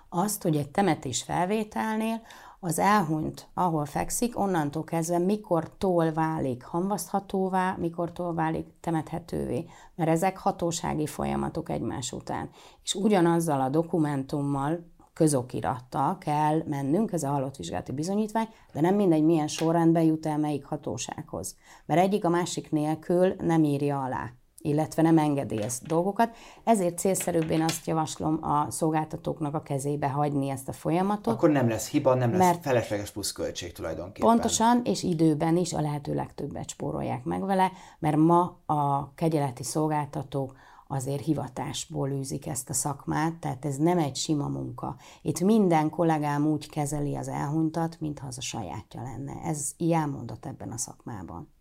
azt, 0.10 0.42
hogy 0.42 0.56
egy 0.56 0.70
temetés 0.70 1.24
felvételnél 1.24 2.22
az 2.64 2.80
elhunyt, 2.80 3.48
ahol 3.54 3.86
fekszik, 3.86 4.40
onnantól 4.40 4.84
kezdve 4.84 5.18
mikortól 5.18 6.12
válik 6.12 6.64
hamvaszthatóvá, 6.64 7.76
mikortól 7.80 8.34
válik 8.34 8.68
temethetővé, 8.80 9.66
mert 9.96 10.10
ezek 10.10 10.38
hatósági 10.38 11.08
folyamatok 11.08 11.70
egymás 11.70 12.12
után. 12.12 12.50
És 12.84 12.96
ugyanazzal 12.96 13.62
a 13.62 13.70
dokumentummal 13.70 14.91
közokirattal 15.22 16.18
kell 16.18 16.64
mennünk, 16.66 17.12
ez 17.12 17.24
a 17.24 17.28
halott 17.28 17.56
vizsgálati 17.56 17.92
bizonyítvány, 17.92 18.48
de 18.74 18.82
nem 18.82 18.96
mindegy, 18.96 19.24
milyen 19.24 19.48
sorrendben 19.48 20.04
jut 20.04 20.26
el 20.26 20.38
melyik 20.38 20.66
hatósághoz. 20.66 21.56
Mert 21.86 22.02
egyik 22.02 22.26
a 22.26 22.30
másik 22.30 22.72
nélkül 22.72 23.36
nem 23.40 23.64
írja 23.64 24.04
alá. 24.04 24.32
illetve 24.62 25.02
nem 25.02 25.18
engedélyez 25.18 25.82
dolgokat. 25.88 26.36
Ezért 26.64 26.98
célszerűbb 26.98 27.50
én 27.50 27.62
azt 27.62 27.88
javaslom 27.88 28.40
a 28.44 28.72
szolgáltatóknak 28.72 29.56
a 29.56 29.62
kezébe 29.62 30.10
hagyni 30.10 30.50
ezt 30.50 30.68
a 30.68 30.72
folyamatot. 30.72 31.34
Akkor 31.34 31.50
nem 31.50 31.70
lesz 31.70 31.90
hiba, 31.90 32.14
nem 32.14 32.30
lesz 32.30 32.40
mert 32.40 32.62
felesleges 32.62 33.12
pluszköltség 33.12 33.72
tulajdonképpen. 33.72 34.30
Pontosan, 34.30 34.82
és 34.84 35.04
időben 35.04 35.58
is 35.58 35.74
a 35.74 35.82
lehető 35.82 36.14
legtöbbet 36.14 36.70
spórolják 36.70 37.24
meg 37.24 37.46
vele, 37.46 37.72
mert 38.00 38.18
ma 38.18 38.60
a 38.66 39.14
kegyeleti 39.14 39.64
szolgáltatók 39.64 40.56
azért 40.92 41.24
hivatásból 41.24 42.10
űzik 42.10 42.48
ezt 42.48 42.70
a 42.70 42.74
szakmát, 42.74 43.36
tehát 43.36 43.66
ez 43.66 43.78
nem 43.78 43.98
egy 43.98 44.16
sima 44.16 44.48
munka. 44.48 44.96
Itt 45.22 45.40
minden 45.40 45.90
kollégám 45.90 46.46
úgy 46.46 46.70
kezeli 46.70 47.16
az 47.16 47.28
elhunytat, 47.28 48.00
mintha 48.00 48.28
az 48.28 48.38
a 48.38 48.42
sajátja 48.42 49.02
lenne. 49.02 49.42
Ez 49.44 49.72
ilyen 49.78 50.10
mondat 50.10 50.46
ebben 50.46 50.72
a 50.72 50.78
szakmában. 50.78 51.54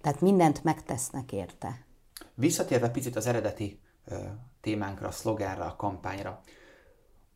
Tehát 0.00 0.20
mindent 0.20 0.64
megtesznek 0.64 1.32
érte. 1.32 1.86
Visszatérve 2.34 2.90
picit 2.90 3.16
az 3.16 3.26
eredeti 3.26 3.80
ö, 4.04 4.16
témánkra, 4.60 5.08
a 5.08 5.10
szlogánra, 5.10 5.64
a 5.64 5.76
kampányra, 5.76 6.40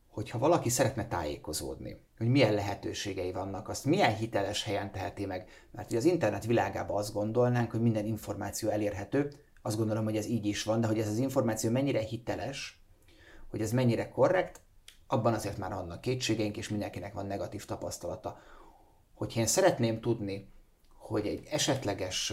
hogyha 0.08 0.38
valaki 0.38 0.68
szeretne 0.68 1.06
tájékozódni, 1.06 2.00
hogy 2.18 2.28
milyen 2.28 2.54
lehetőségei 2.54 3.32
vannak, 3.32 3.68
azt 3.68 3.84
milyen 3.84 4.14
hiteles 4.14 4.64
helyen 4.64 4.92
teheti 4.92 5.26
meg, 5.26 5.48
mert 5.70 5.88
ugye 5.88 5.98
az 5.98 6.04
internet 6.04 6.46
világában 6.46 6.96
azt 6.96 7.12
gondolnánk, 7.12 7.70
hogy 7.70 7.80
minden 7.80 8.06
információ 8.06 8.68
elérhető, 8.68 9.32
azt 9.62 9.76
gondolom, 9.76 10.04
hogy 10.04 10.16
ez 10.16 10.26
így 10.26 10.46
is 10.46 10.62
van, 10.62 10.80
de 10.80 10.86
hogy 10.86 10.98
ez 10.98 11.08
az 11.08 11.18
információ 11.18 11.70
mennyire 11.70 12.00
hiteles, 12.00 12.80
hogy 13.50 13.60
ez 13.60 13.72
mennyire 13.72 14.08
korrekt, 14.08 14.60
abban 15.06 15.34
azért 15.34 15.58
már 15.58 15.72
annak 15.72 16.00
kétségeink, 16.00 16.56
és 16.56 16.68
mindenkinek 16.68 17.14
van 17.14 17.26
negatív 17.26 17.64
tapasztalata. 17.64 18.38
Hogyha 19.14 19.40
én 19.40 19.46
szeretném 19.46 20.00
tudni, 20.00 20.48
hogy 20.98 21.26
egy 21.26 21.46
esetleges 21.50 22.32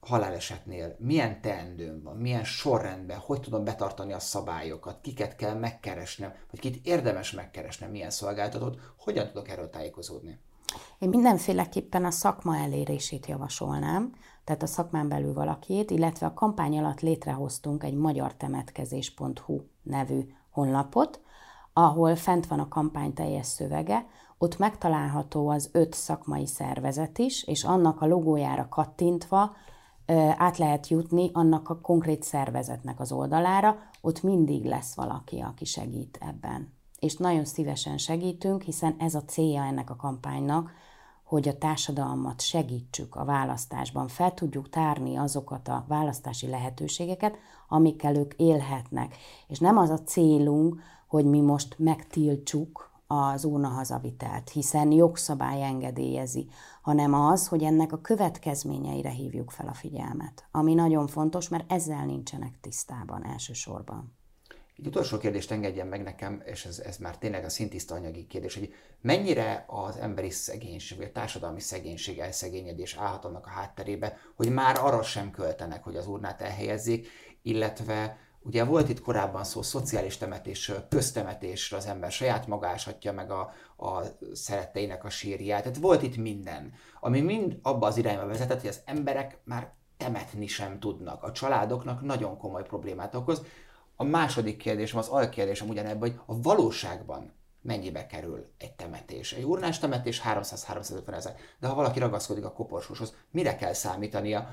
halálesetnél 0.00 0.96
milyen 0.98 1.40
teendőm 1.40 2.02
van, 2.02 2.16
milyen 2.16 2.44
sorrendben, 2.44 3.18
hogy 3.18 3.40
tudom 3.40 3.64
betartani 3.64 4.12
a 4.12 4.18
szabályokat, 4.18 5.00
kiket 5.00 5.36
kell 5.36 5.54
megkeresnem, 5.54 6.34
vagy 6.50 6.60
kit 6.60 6.86
érdemes 6.86 7.30
megkeresnem, 7.30 7.90
milyen 7.90 8.10
szolgáltatót, 8.10 8.80
hogyan 8.96 9.26
tudok 9.26 9.48
erről 9.48 9.70
tájékozódni? 9.70 10.38
Én 10.98 11.08
mindenféleképpen 11.08 12.04
a 12.04 12.10
szakma 12.10 12.56
elérését 12.56 13.26
javasolnám, 13.26 14.12
tehát 14.44 14.62
a 14.62 14.66
szakmán 14.66 15.08
belül 15.08 15.32
valakit, 15.32 15.90
illetve 15.90 16.26
a 16.26 16.34
kampány 16.34 16.78
alatt 16.78 17.00
létrehoztunk 17.00 17.84
egy 17.84 17.94
magyartemetkezés.hu 17.94 19.60
nevű 19.82 20.20
honlapot, 20.50 21.20
ahol 21.72 22.16
fent 22.16 22.46
van 22.46 22.58
a 22.58 22.68
kampány 22.68 23.14
teljes 23.14 23.46
szövege, 23.46 24.06
ott 24.38 24.58
megtalálható 24.58 25.48
az 25.48 25.68
öt 25.72 25.94
szakmai 25.94 26.46
szervezet 26.46 27.18
is, 27.18 27.44
és 27.44 27.64
annak 27.64 28.00
a 28.00 28.06
logójára 28.06 28.68
kattintva 28.68 29.52
át 30.36 30.58
lehet 30.58 30.88
jutni 30.88 31.30
annak 31.32 31.68
a 31.68 31.80
konkrét 31.80 32.22
szervezetnek 32.22 33.00
az 33.00 33.12
oldalára, 33.12 33.76
ott 34.00 34.22
mindig 34.22 34.64
lesz 34.64 34.94
valaki, 34.94 35.40
aki 35.40 35.64
segít 35.64 36.18
ebben. 36.20 36.72
És 37.02 37.16
nagyon 37.16 37.44
szívesen 37.44 37.98
segítünk, 37.98 38.62
hiszen 38.62 38.96
ez 38.98 39.14
a 39.14 39.24
célja 39.24 39.64
ennek 39.64 39.90
a 39.90 39.96
kampánynak, 39.96 40.70
hogy 41.24 41.48
a 41.48 41.58
társadalmat 41.58 42.40
segítsük 42.40 43.14
a 43.14 43.24
választásban, 43.24 44.08
fel 44.08 44.34
tudjuk 44.34 44.68
tárni 44.68 45.16
azokat 45.16 45.68
a 45.68 45.84
választási 45.88 46.46
lehetőségeket, 46.46 47.36
amikkel 47.68 48.16
ők 48.16 48.34
élhetnek. 48.34 49.16
És 49.46 49.58
nem 49.58 49.78
az 49.78 49.90
a 49.90 50.02
célunk, 50.02 50.80
hogy 51.06 51.24
mi 51.24 51.40
most 51.40 51.74
megtiltsuk 51.78 52.90
az 53.06 53.44
urna 53.44 53.68
hazavitelt, 53.68 54.48
hiszen 54.48 54.92
jogszabály 54.92 55.62
engedélyezi, 55.62 56.48
hanem 56.82 57.14
az, 57.14 57.48
hogy 57.48 57.62
ennek 57.62 57.92
a 57.92 58.00
következményeire 58.00 59.10
hívjuk 59.10 59.50
fel 59.50 59.68
a 59.68 59.74
figyelmet, 59.74 60.48
ami 60.50 60.74
nagyon 60.74 61.06
fontos, 61.06 61.48
mert 61.48 61.72
ezzel 61.72 62.04
nincsenek 62.04 62.60
tisztában 62.60 63.24
elsősorban. 63.24 64.20
Egy 64.78 64.86
utolsó 64.86 65.18
kérdést 65.18 65.50
engedjen 65.50 65.86
meg 65.86 66.02
nekem, 66.02 66.42
és 66.44 66.64
ez, 66.64 66.78
ez 66.78 66.96
már 66.96 67.18
tényleg 67.18 67.44
a 67.44 67.48
szintiszta 67.48 67.94
anyagi 67.94 68.26
kérdés, 68.26 68.54
hogy 68.54 68.74
mennyire 69.00 69.64
az 69.66 69.96
emberi 69.96 70.30
szegénység, 70.30 70.98
vagy 70.98 71.06
a 71.06 71.12
társadalmi 71.12 71.60
szegénység, 71.60 72.18
elszegényedés 72.18 72.94
állhat 72.94 73.24
annak 73.24 73.46
a 73.46 73.50
hátterébe, 73.50 74.18
hogy 74.36 74.48
már 74.50 74.76
arra 74.80 75.02
sem 75.02 75.30
költenek, 75.30 75.84
hogy 75.84 75.96
az 75.96 76.06
urnát 76.06 76.40
elhelyezzék, 76.40 77.08
illetve 77.42 78.16
Ugye 78.44 78.64
volt 78.64 78.88
itt 78.88 79.00
korábban 79.00 79.44
szó 79.44 79.62
szociális 79.62 80.16
temetés, 80.16 80.72
köztemetésre 80.88 81.76
az 81.76 81.86
ember 81.86 82.12
saját 82.12 82.46
maga 82.46 82.66
áshatja 82.66 83.12
meg 83.12 83.30
a, 83.30 83.52
a 83.76 84.02
szeretteinek 84.32 85.04
a 85.04 85.10
sírját. 85.10 85.62
Tehát 85.62 85.78
volt 85.78 86.02
itt 86.02 86.16
minden, 86.16 86.72
ami 87.00 87.20
mind 87.20 87.58
abba 87.62 87.86
az 87.86 87.96
irányba 87.96 88.26
vezetett, 88.26 88.60
hogy 88.60 88.68
az 88.68 88.82
emberek 88.84 89.38
már 89.44 89.72
temetni 89.96 90.46
sem 90.46 90.80
tudnak. 90.80 91.22
A 91.22 91.32
családoknak 91.32 92.02
nagyon 92.02 92.38
komoly 92.38 92.62
problémát 92.62 93.14
okoz. 93.14 93.42
A 94.02 94.04
második 94.04 94.56
kérdésem, 94.56 94.98
az 94.98 95.08
alkérdésem 95.08 95.68
ugyanebben, 95.68 96.10
hogy 96.10 96.20
a 96.26 96.40
valóságban 96.40 97.32
mennyibe 97.60 98.06
kerül 98.06 98.46
egy 98.58 98.72
temetés. 98.72 99.32
Egy 99.32 99.44
urnás 99.44 99.78
temetés 99.78 100.22
300-350 100.24 101.14
ezer, 101.14 101.34
de 101.60 101.66
ha 101.66 101.74
valaki 101.74 101.98
ragaszkodik 101.98 102.44
a 102.44 102.52
koporsóshoz, 102.52 103.14
mire 103.30 103.56
kell 103.56 103.72
számítania? 103.72 104.48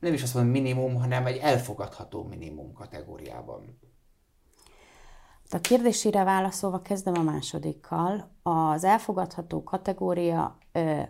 nem 0.00 0.12
is 0.12 0.22
azt 0.22 0.34
mondom 0.34 0.52
minimum, 0.52 0.94
hanem 0.94 1.26
egy 1.26 1.36
elfogadható 1.36 2.22
minimum 2.22 2.72
kategóriában. 2.72 3.78
A 5.50 5.58
kérdésére 5.58 6.24
válaszolva 6.24 6.82
kezdem 6.82 7.14
a 7.14 7.22
másodikkal. 7.22 8.30
Az 8.42 8.84
elfogadható 8.84 9.62
kategória 9.62 10.58
ö, 10.72 11.00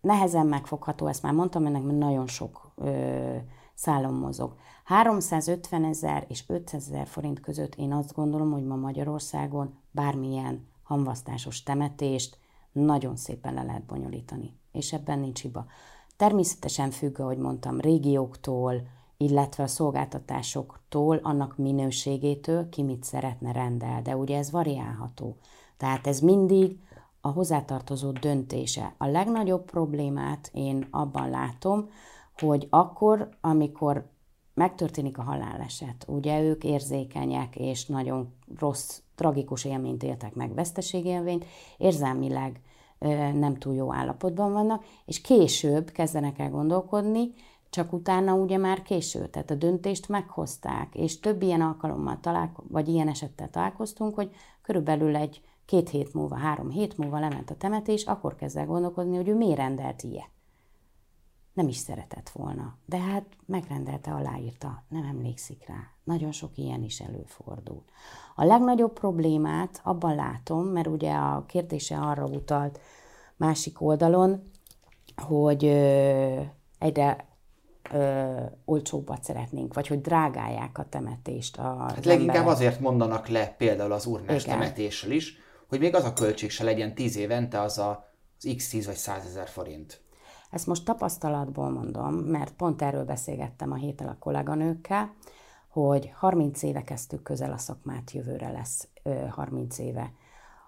nehezen 0.00 0.46
megfogható, 0.46 1.06
ezt 1.06 1.22
már 1.22 1.32
mondtam 1.32 1.66
ennek, 1.66 1.82
nagyon 1.82 2.26
sok 2.26 2.72
ö, 2.76 3.36
szálon 3.74 4.14
mozog. 4.14 4.56
350 4.90 5.84
ezer 5.84 6.24
és 6.28 6.44
500 6.46 6.88
ezer 6.88 7.06
forint 7.06 7.40
között 7.40 7.74
én 7.74 7.92
azt 7.92 8.14
gondolom, 8.14 8.52
hogy 8.52 8.64
ma 8.64 8.76
Magyarországon 8.76 9.74
bármilyen 9.90 10.66
hamvasztásos 10.82 11.62
temetést 11.62 12.38
nagyon 12.72 13.16
szépen 13.16 13.54
le 13.54 13.62
lehet 13.62 13.84
bonyolítani. 13.84 14.56
És 14.72 14.92
ebben 14.92 15.18
nincs 15.18 15.40
hiba. 15.40 15.66
Természetesen 16.16 16.90
függ, 16.90 17.20
ahogy 17.20 17.38
mondtam, 17.38 17.80
régióktól, 17.80 18.82
illetve 19.16 19.62
a 19.62 19.66
szolgáltatásoktól, 19.66 21.16
annak 21.16 21.56
minőségétől, 21.56 22.68
ki 22.68 22.82
mit 22.82 23.04
szeretne 23.04 23.52
rendel, 23.52 24.02
de 24.02 24.16
ugye 24.16 24.36
ez 24.38 24.50
variálható. 24.50 25.36
Tehát 25.76 26.06
ez 26.06 26.20
mindig 26.20 26.78
a 27.20 27.28
hozzátartozó 27.28 28.10
döntése. 28.10 28.94
A 28.98 29.06
legnagyobb 29.06 29.64
problémát 29.64 30.50
én 30.52 30.86
abban 30.90 31.30
látom, 31.30 31.90
hogy 32.38 32.66
akkor, 32.70 33.28
amikor 33.40 34.10
megtörténik 34.60 35.18
a 35.18 35.22
haláleset, 35.22 36.04
ugye 36.08 36.42
ők 36.42 36.64
érzékenyek 36.64 37.56
és 37.56 37.86
nagyon 37.86 38.32
rossz, 38.58 39.00
tragikus 39.14 39.64
élményt 39.64 40.02
éltek 40.02 40.34
meg, 40.34 40.54
veszteségélményt, 40.54 41.44
érzelmileg 41.76 42.60
nem 43.34 43.56
túl 43.58 43.74
jó 43.74 43.92
állapotban 43.92 44.52
vannak, 44.52 44.84
és 45.04 45.20
később 45.20 45.90
kezdenek 45.90 46.38
el 46.38 46.50
gondolkodni, 46.50 47.32
csak 47.70 47.92
utána 47.92 48.34
ugye 48.34 48.56
már 48.56 48.82
késő, 48.82 49.26
tehát 49.26 49.50
a 49.50 49.54
döntést 49.54 50.08
meghozták, 50.08 50.94
és 50.94 51.20
több 51.20 51.42
ilyen 51.42 51.60
alkalommal 51.60 52.18
találko- 52.20 52.64
vagy 52.68 52.88
ilyen 52.88 53.08
esettel 53.08 53.50
találkoztunk, 53.50 54.14
hogy 54.14 54.30
körülbelül 54.62 55.16
egy 55.16 55.40
két 55.64 55.88
hét 55.88 56.14
múlva, 56.14 56.36
három 56.36 56.70
hét 56.70 56.98
múlva 56.98 57.20
lement 57.20 57.50
a 57.50 57.56
temetés, 57.56 58.04
akkor 58.04 58.34
kezd 58.36 58.56
el 58.56 58.66
gondolkodni, 58.66 59.16
hogy 59.16 59.28
ő 59.28 59.34
miért 59.34 59.56
rendelt 59.56 60.02
ilyet. 60.02 60.39
Nem 61.52 61.68
is 61.68 61.76
szeretett 61.76 62.28
volna, 62.28 62.76
de 62.86 62.98
hát 62.98 63.24
megrendelte, 63.46 64.10
aláírta, 64.10 64.84
nem 64.88 65.04
emlékszik 65.04 65.66
rá. 65.66 65.74
Nagyon 66.04 66.32
sok 66.32 66.58
ilyen 66.58 66.82
is 66.82 67.00
előfordul. 67.00 67.84
A 68.34 68.44
legnagyobb 68.44 68.92
problémát 68.92 69.80
abban 69.84 70.14
látom, 70.14 70.64
mert 70.66 70.86
ugye 70.86 71.12
a 71.12 71.44
kérdése 71.46 71.98
arra 71.98 72.24
utalt 72.24 72.80
másik 73.36 73.80
oldalon, 73.80 74.42
hogy 75.16 75.64
ö, 75.64 76.40
egyre 76.78 77.28
ö, 77.92 78.40
olcsóbbat 78.64 79.24
szeretnénk, 79.24 79.74
vagy 79.74 79.86
hogy 79.86 80.00
drágálják 80.00 80.78
a 80.78 80.88
temetést. 80.88 81.58
A 81.58 81.76
hát 81.78 82.04
leginkább 82.04 82.36
emberek. 82.36 82.56
azért 82.56 82.80
mondanak 82.80 83.28
le 83.28 83.54
például 83.58 83.92
az 83.92 84.06
urnás 84.06 84.44
Igen. 84.44 84.58
temetéssel 84.58 85.10
is, 85.10 85.38
hogy 85.68 85.78
még 85.78 85.94
az 85.94 86.04
a 86.04 86.12
költség 86.12 86.50
se 86.50 86.64
legyen 86.64 86.94
10 86.94 87.16
évente 87.16 87.60
az 87.60 87.78
a, 87.78 87.90
az 88.38 88.48
x10 88.48 88.82
vagy 88.86 88.96
100 88.96 89.26
ezer 89.26 89.48
forint. 89.48 90.00
Ezt 90.50 90.66
most 90.66 90.84
tapasztalatból 90.84 91.70
mondom, 91.70 92.14
mert 92.14 92.52
pont 92.52 92.82
erről 92.82 93.04
beszélgettem 93.04 93.72
a 93.72 93.76
héten 93.76 94.08
a 94.08 94.18
kolléganőkkel, 94.18 95.14
hogy 95.68 96.12
30 96.14 96.62
éve 96.62 96.82
kezdtük 96.82 97.22
közel 97.22 97.52
a 97.52 97.58
szakmát, 97.58 98.10
jövőre 98.10 98.50
lesz 98.50 98.88
30 99.30 99.78
éve. 99.78 100.12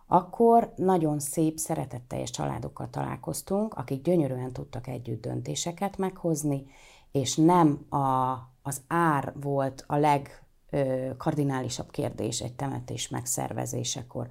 Akkor 0.06 0.72
nagyon 0.76 1.18
szép, 1.18 1.58
szeretetteljes 1.58 2.30
családokkal 2.30 2.90
találkoztunk, 2.90 3.74
akik 3.74 4.02
gyönyörűen 4.02 4.52
tudtak 4.52 4.86
együtt 4.86 5.22
döntéseket 5.22 5.96
meghozni, 5.96 6.66
és 7.12 7.36
nem 7.36 7.86
a, 7.88 8.32
az 8.62 8.80
ár 8.86 9.32
volt 9.40 9.84
a 9.86 9.96
legkardinálisabb 9.96 11.90
kérdés 11.90 12.40
egy 12.40 12.54
temetés 12.54 13.08
megszervezésekor. 13.08 14.28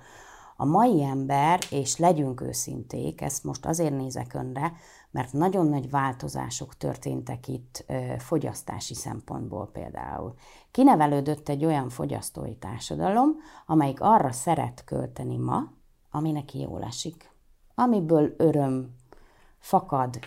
A 0.55 0.65
mai 0.65 1.03
ember, 1.03 1.59
és 1.69 1.97
legyünk 1.97 2.41
őszinték, 2.41 3.21
ezt 3.21 3.43
most 3.43 3.65
azért 3.65 3.97
nézek 3.97 4.33
önre, 4.33 4.73
mert 5.11 5.33
nagyon 5.33 5.67
nagy 5.67 5.89
változások 5.89 6.77
történtek 6.77 7.47
itt 7.47 7.85
fogyasztási 8.17 8.93
szempontból 8.93 9.69
például. 9.71 10.33
Kinevelődött 10.71 11.49
egy 11.49 11.65
olyan 11.65 11.89
fogyasztói 11.89 12.55
társadalom, 12.55 13.29
amelyik 13.65 14.01
arra 14.01 14.31
szeret 14.31 14.83
költeni 14.83 15.37
ma, 15.37 15.63
ami 16.11 16.31
neki 16.31 16.59
jól 16.59 16.83
esik, 16.83 17.31
amiből 17.75 18.33
öröm 18.37 18.95
fakad, 19.59 20.19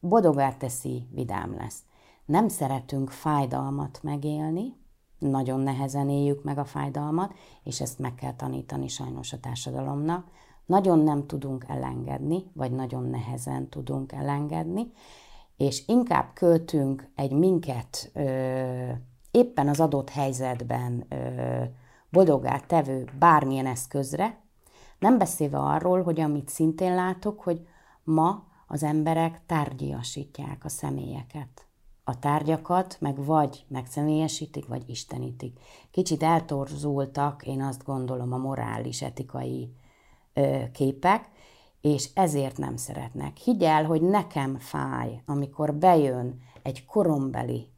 boldogá 0.00 0.52
teszi, 0.52 1.08
vidám 1.10 1.54
lesz. 1.54 1.82
Nem 2.24 2.48
szeretünk 2.48 3.10
fájdalmat 3.10 4.00
megélni, 4.02 4.76
nagyon 5.18 5.60
nehezen 5.60 6.08
éljük 6.08 6.42
meg 6.42 6.58
a 6.58 6.64
fájdalmat, 6.64 7.34
és 7.62 7.80
ezt 7.80 7.98
meg 7.98 8.14
kell 8.14 8.34
tanítani 8.34 8.88
sajnos 8.88 9.32
a 9.32 9.40
társadalomnak. 9.40 10.30
Nagyon 10.68 10.98
nem 10.98 11.26
tudunk 11.26 11.64
elengedni, 11.68 12.44
vagy 12.52 12.70
nagyon 12.72 13.04
nehezen 13.04 13.68
tudunk 13.68 14.12
elengedni, 14.12 14.92
és 15.56 15.82
inkább 15.86 16.32
költünk 16.34 17.08
egy 17.14 17.32
minket 17.32 18.10
ö, 18.14 18.90
éppen 19.30 19.68
az 19.68 19.80
adott 19.80 20.10
helyzetben 20.10 21.04
ö, 21.08 21.62
boldogát 22.10 22.66
tevő 22.66 23.08
bármilyen 23.18 23.66
eszközre, 23.66 24.40
nem 24.98 25.18
beszélve 25.18 25.58
arról, 25.58 26.02
hogy 26.02 26.20
amit 26.20 26.48
szintén 26.48 26.94
látok, 26.94 27.40
hogy 27.40 27.66
ma 28.04 28.44
az 28.66 28.82
emberek 28.82 29.40
tárgyiasítják 29.46 30.64
a 30.64 30.68
személyeket. 30.68 31.66
A 32.04 32.18
tárgyakat 32.18 32.96
meg 33.00 33.24
vagy 33.24 33.64
megszemélyesítik, 33.68 34.66
vagy 34.66 34.82
istenítik. 34.86 35.60
Kicsit 35.90 36.22
eltorzultak, 36.22 37.46
én 37.46 37.62
azt 37.62 37.84
gondolom, 37.84 38.32
a 38.32 38.36
morális, 38.36 39.02
etikai 39.02 39.72
képek, 40.72 41.28
és 41.80 42.08
ezért 42.14 42.56
nem 42.56 42.76
szeretnek. 42.76 43.36
Higgyel, 43.36 43.84
hogy 43.84 44.02
nekem 44.02 44.58
fáj, 44.58 45.22
amikor 45.26 45.74
bejön 45.74 46.40
egy 46.62 46.86
korombeli 46.86 47.68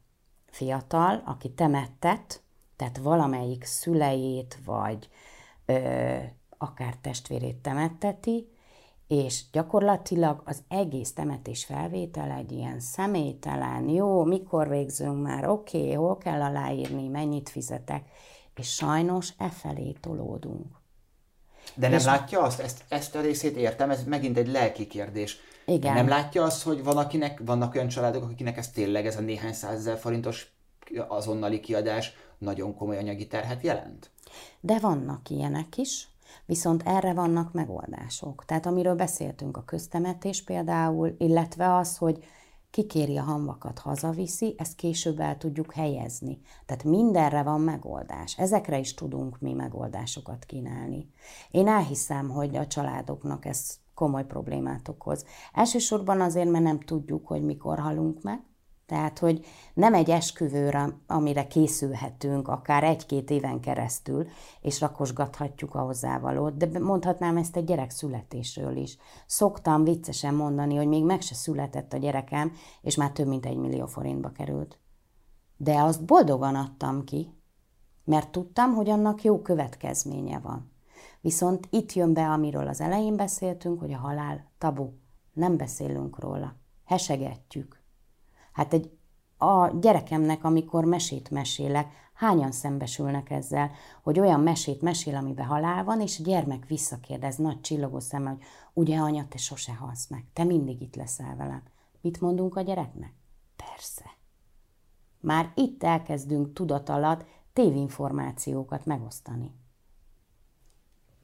fiatal, 0.45 1.21
aki 1.25 1.49
temettet, 1.49 2.41
tehát 2.75 2.97
valamelyik 2.97 3.63
szüleit, 3.63 4.59
vagy 4.65 5.09
ö, 5.65 6.17
akár 6.57 6.95
testvérét 7.01 7.55
temetteti, 7.55 8.47
és 9.07 9.43
gyakorlatilag 9.51 10.41
az 10.45 10.63
egész 10.67 11.13
temetés 11.13 11.65
felvétel 11.65 12.31
egy 12.31 12.51
ilyen 12.51 12.79
személytelen, 12.79 13.89
jó, 13.89 14.23
mikor 14.23 14.69
végzünk 14.69 15.21
már, 15.21 15.49
oké, 15.49 15.81
okay, 15.81 15.93
hol 15.93 16.17
kell 16.17 16.41
aláírni, 16.41 17.07
mennyit 17.07 17.49
fizetek, 17.49 18.09
és 18.55 18.73
sajnos 18.73 19.33
e 19.37 19.49
felé 19.49 19.91
tolódunk. 19.91 20.80
De 21.75 21.87
nem 21.87 21.97
és 21.97 22.05
látja 22.05 22.41
azt, 22.41 22.59
ezt, 22.59 22.83
ezt 22.89 23.15
a 23.15 23.21
részét 23.21 23.55
értem, 23.55 23.89
ez 23.89 24.03
megint 24.03 24.37
egy 24.37 24.47
lelki 24.47 24.87
kérdés. 24.87 25.37
Igen. 25.65 25.93
Nem 25.93 26.07
látja 26.07 26.43
azt, 26.43 26.63
hogy 26.63 26.83
van 26.83 26.97
akinek, 26.97 27.41
vannak 27.45 27.75
olyan 27.75 27.87
családok, 27.87 28.23
akinek 28.23 28.57
ez 28.57 28.69
tényleg 28.69 29.05
ez 29.05 29.17
a 29.17 29.21
néhány 29.21 29.53
százezer 29.53 29.97
forintos 29.97 30.53
azonnali 31.07 31.59
kiadás 31.59 32.13
nagyon 32.37 32.75
komoly 32.75 32.97
anyagi 32.97 33.27
terhet 33.27 33.61
jelent? 33.61 34.09
De 34.59 34.79
vannak 34.79 35.29
ilyenek 35.29 35.77
is, 35.77 36.11
Viszont 36.45 36.83
erre 36.85 37.13
vannak 37.13 37.53
megoldások. 37.53 38.45
Tehát 38.45 38.65
amiről 38.65 38.95
beszéltünk 38.95 39.57
a 39.57 39.63
köztemetés 39.63 40.43
például, 40.43 41.15
illetve 41.17 41.75
az, 41.75 41.97
hogy 41.97 42.23
kikéri 42.71 43.17
a 43.17 43.23
hamvakat, 43.23 43.79
hazaviszi, 43.79 44.55
ezt 44.57 44.75
később 44.75 45.19
el 45.19 45.37
tudjuk 45.37 45.73
helyezni. 45.73 46.41
Tehát 46.65 46.83
mindenre 46.83 47.43
van 47.43 47.61
megoldás. 47.61 48.37
Ezekre 48.37 48.79
is 48.79 48.93
tudunk 48.93 49.39
mi 49.39 49.53
megoldásokat 49.53 50.45
kínálni. 50.45 51.09
Én 51.51 51.67
elhiszem, 51.67 52.29
hogy 52.29 52.55
a 52.55 52.67
családoknak 52.67 53.45
ez 53.45 53.79
komoly 53.93 54.25
problémát 54.25 54.87
okoz. 54.87 55.25
Elsősorban 55.53 56.21
azért, 56.21 56.49
mert 56.49 56.63
nem 56.63 56.79
tudjuk, 56.79 57.27
hogy 57.27 57.43
mikor 57.43 57.79
halunk 57.79 58.21
meg, 58.21 58.43
tehát, 58.91 59.19
hogy 59.19 59.45
nem 59.73 59.93
egy 59.93 60.09
esküvőre, 60.09 60.97
amire 61.07 61.47
készülhetünk 61.47 62.47
akár 62.47 62.83
egy-két 62.83 63.29
éven 63.29 63.59
keresztül, 63.59 64.27
és 64.61 64.79
rakosgathatjuk 64.79 65.75
a 65.75 65.81
hozzávalót, 65.81 66.57
de 66.57 66.79
mondhatnám 66.79 67.37
ezt 67.37 67.55
egy 67.55 67.63
gyerek 67.63 67.89
születésről 67.89 68.75
is. 68.75 68.97
Szoktam 69.25 69.83
viccesen 69.83 70.33
mondani, 70.33 70.75
hogy 70.75 70.87
még 70.87 71.03
meg 71.03 71.21
se 71.21 71.33
született 71.33 71.93
a 71.93 71.97
gyerekem, 71.97 72.51
és 72.81 72.95
már 72.95 73.11
több 73.11 73.27
mint 73.27 73.45
egy 73.45 73.57
millió 73.57 73.85
forintba 73.85 74.31
került. 74.31 74.79
De 75.57 75.81
azt 75.81 76.05
boldogan 76.05 76.55
adtam 76.55 77.03
ki, 77.03 77.33
mert 78.03 78.31
tudtam, 78.31 78.73
hogy 78.73 78.89
annak 78.89 79.23
jó 79.23 79.41
következménye 79.41 80.39
van. 80.39 80.71
Viszont 81.21 81.67
itt 81.69 81.93
jön 81.93 82.13
be, 82.13 82.27
amiről 82.27 82.67
az 82.67 82.81
elején 82.81 83.15
beszéltünk, 83.15 83.79
hogy 83.79 83.93
a 83.93 83.97
halál 83.97 84.51
tabu. 84.57 84.89
Nem 85.33 85.57
beszélünk 85.57 86.19
róla. 86.19 86.55
Hesegetjük 86.85 87.80
Hát 88.51 88.73
egy, 88.73 88.91
a 89.37 89.67
gyerekemnek, 89.67 90.43
amikor 90.43 90.85
mesét 90.85 91.29
mesélek, 91.29 91.87
hányan 92.13 92.51
szembesülnek 92.51 93.29
ezzel, 93.29 93.71
hogy 94.03 94.19
olyan 94.19 94.39
mesét 94.39 94.81
mesél, 94.81 95.15
amiben 95.15 95.45
halál 95.45 95.83
van, 95.83 96.01
és 96.01 96.19
a 96.19 96.23
gyermek 96.23 96.67
visszakérdez 96.67 97.35
nagy 97.35 97.61
csillogó 97.61 97.99
szemmel, 97.99 98.37
hogy 98.73 98.89
ugye 98.89 98.99
anya, 98.99 99.27
te 99.27 99.37
sose 99.37 99.73
halsz 99.73 100.07
meg, 100.07 100.25
te 100.33 100.43
mindig 100.43 100.81
itt 100.81 100.95
leszel 100.95 101.35
velem. 101.35 101.63
Mit 102.01 102.21
mondunk 102.21 102.55
a 102.55 102.61
gyereknek? 102.61 103.13
Persze. 103.55 104.03
Már 105.19 105.51
itt 105.55 105.83
elkezdünk 105.83 106.53
tudat 106.53 106.89
alatt 106.89 107.25
tévinformációkat 107.53 108.85
megosztani. 108.85 109.51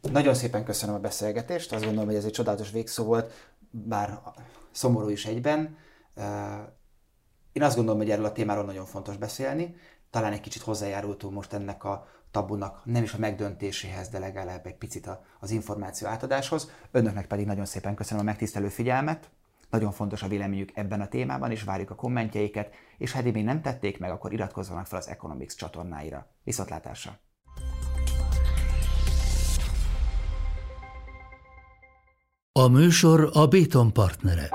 Nagyon 0.02 0.34
szépen 0.34 0.64
köszönöm 0.64 0.96
a 0.96 1.00
beszélgetést, 1.00 1.74
azt 1.74 1.84
gondolom, 1.84 2.08
hogy 2.08 2.18
ez 2.18 2.26
egy 2.26 2.32
csodálatos 2.32 2.72
végszó 2.72 3.04
volt, 3.04 3.52
bár 3.70 4.22
szomorú 4.72 5.10
is 5.10 5.26
egyben. 5.26 5.78
Én 7.58 7.64
azt 7.64 7.76
gondolom, 7.76 8.00
hogy 8.00 8.10
erről 8.10 8.26
a 8.26 8.32
témáról 8.32 8.64
nagyon 8.64 8.86
fontos 8.86 9.18
beszélni. 9.18 9.76
Talán 10.10 10.32
egy 10.32 10.40
kicsit 10.40 10.62
hozzájárultunk 10.62 11.34
most 11.34 11.54
ennek 11.54 11.84
a 11.84 12.08
tabunak, 12.32 12.82
nem 12.86 13.04
is 13.04 13.14
a 13.14 13.18
megdöntéséhez, 13.18 14.10
de 14.10 14.20
legalább 14.20 14.66
egy 14.66 14.76
picit 14.76 15.10
az 15.40 15.52
információ 15.52 16.08
átadáshoz. 16.08 16.72
Önöknek 16.92 17.28
pedig 17.28 17.46
nagyon 17.46 17.66
szépen 17.66 17.96
köszönöm 17.96 18.22
a 18.22 18.26
megtisztelő 18.26 18.68
figyelmet. 18.68 19.30
Nagyon 19.70 19.92
fontos 19.92 20.24
a 20.24 20.28
véleményük 20.28 20.72
ebben 20.74 21.02
a 21.02 21.08
témában, 21.08 21.52
és 21.52 21.64
várjuk 21.64 21.90
a 21.90 21.96
kommentjeiket, 21.96 22.74
és 22.98 23.12
ha 23.12 23.22
még 23.22 23.44
nem 23.44 23.62
tették 23.62 24.00
meg, 24.00 24.12
akkor 24.12 24.34
iratkozzanak 24.34 24.86
fel 24.86 25.00
az 25.00 25.08
Economics 25.08 25.56
csatornáira. 25.56 26.28
Viszontlátásra! 26.44 27.20
A 32.52 32.68
műsor 32.68 33.30
a 33.34 33.48
Béton 33.48 33.94
partnere. 33.94 34.50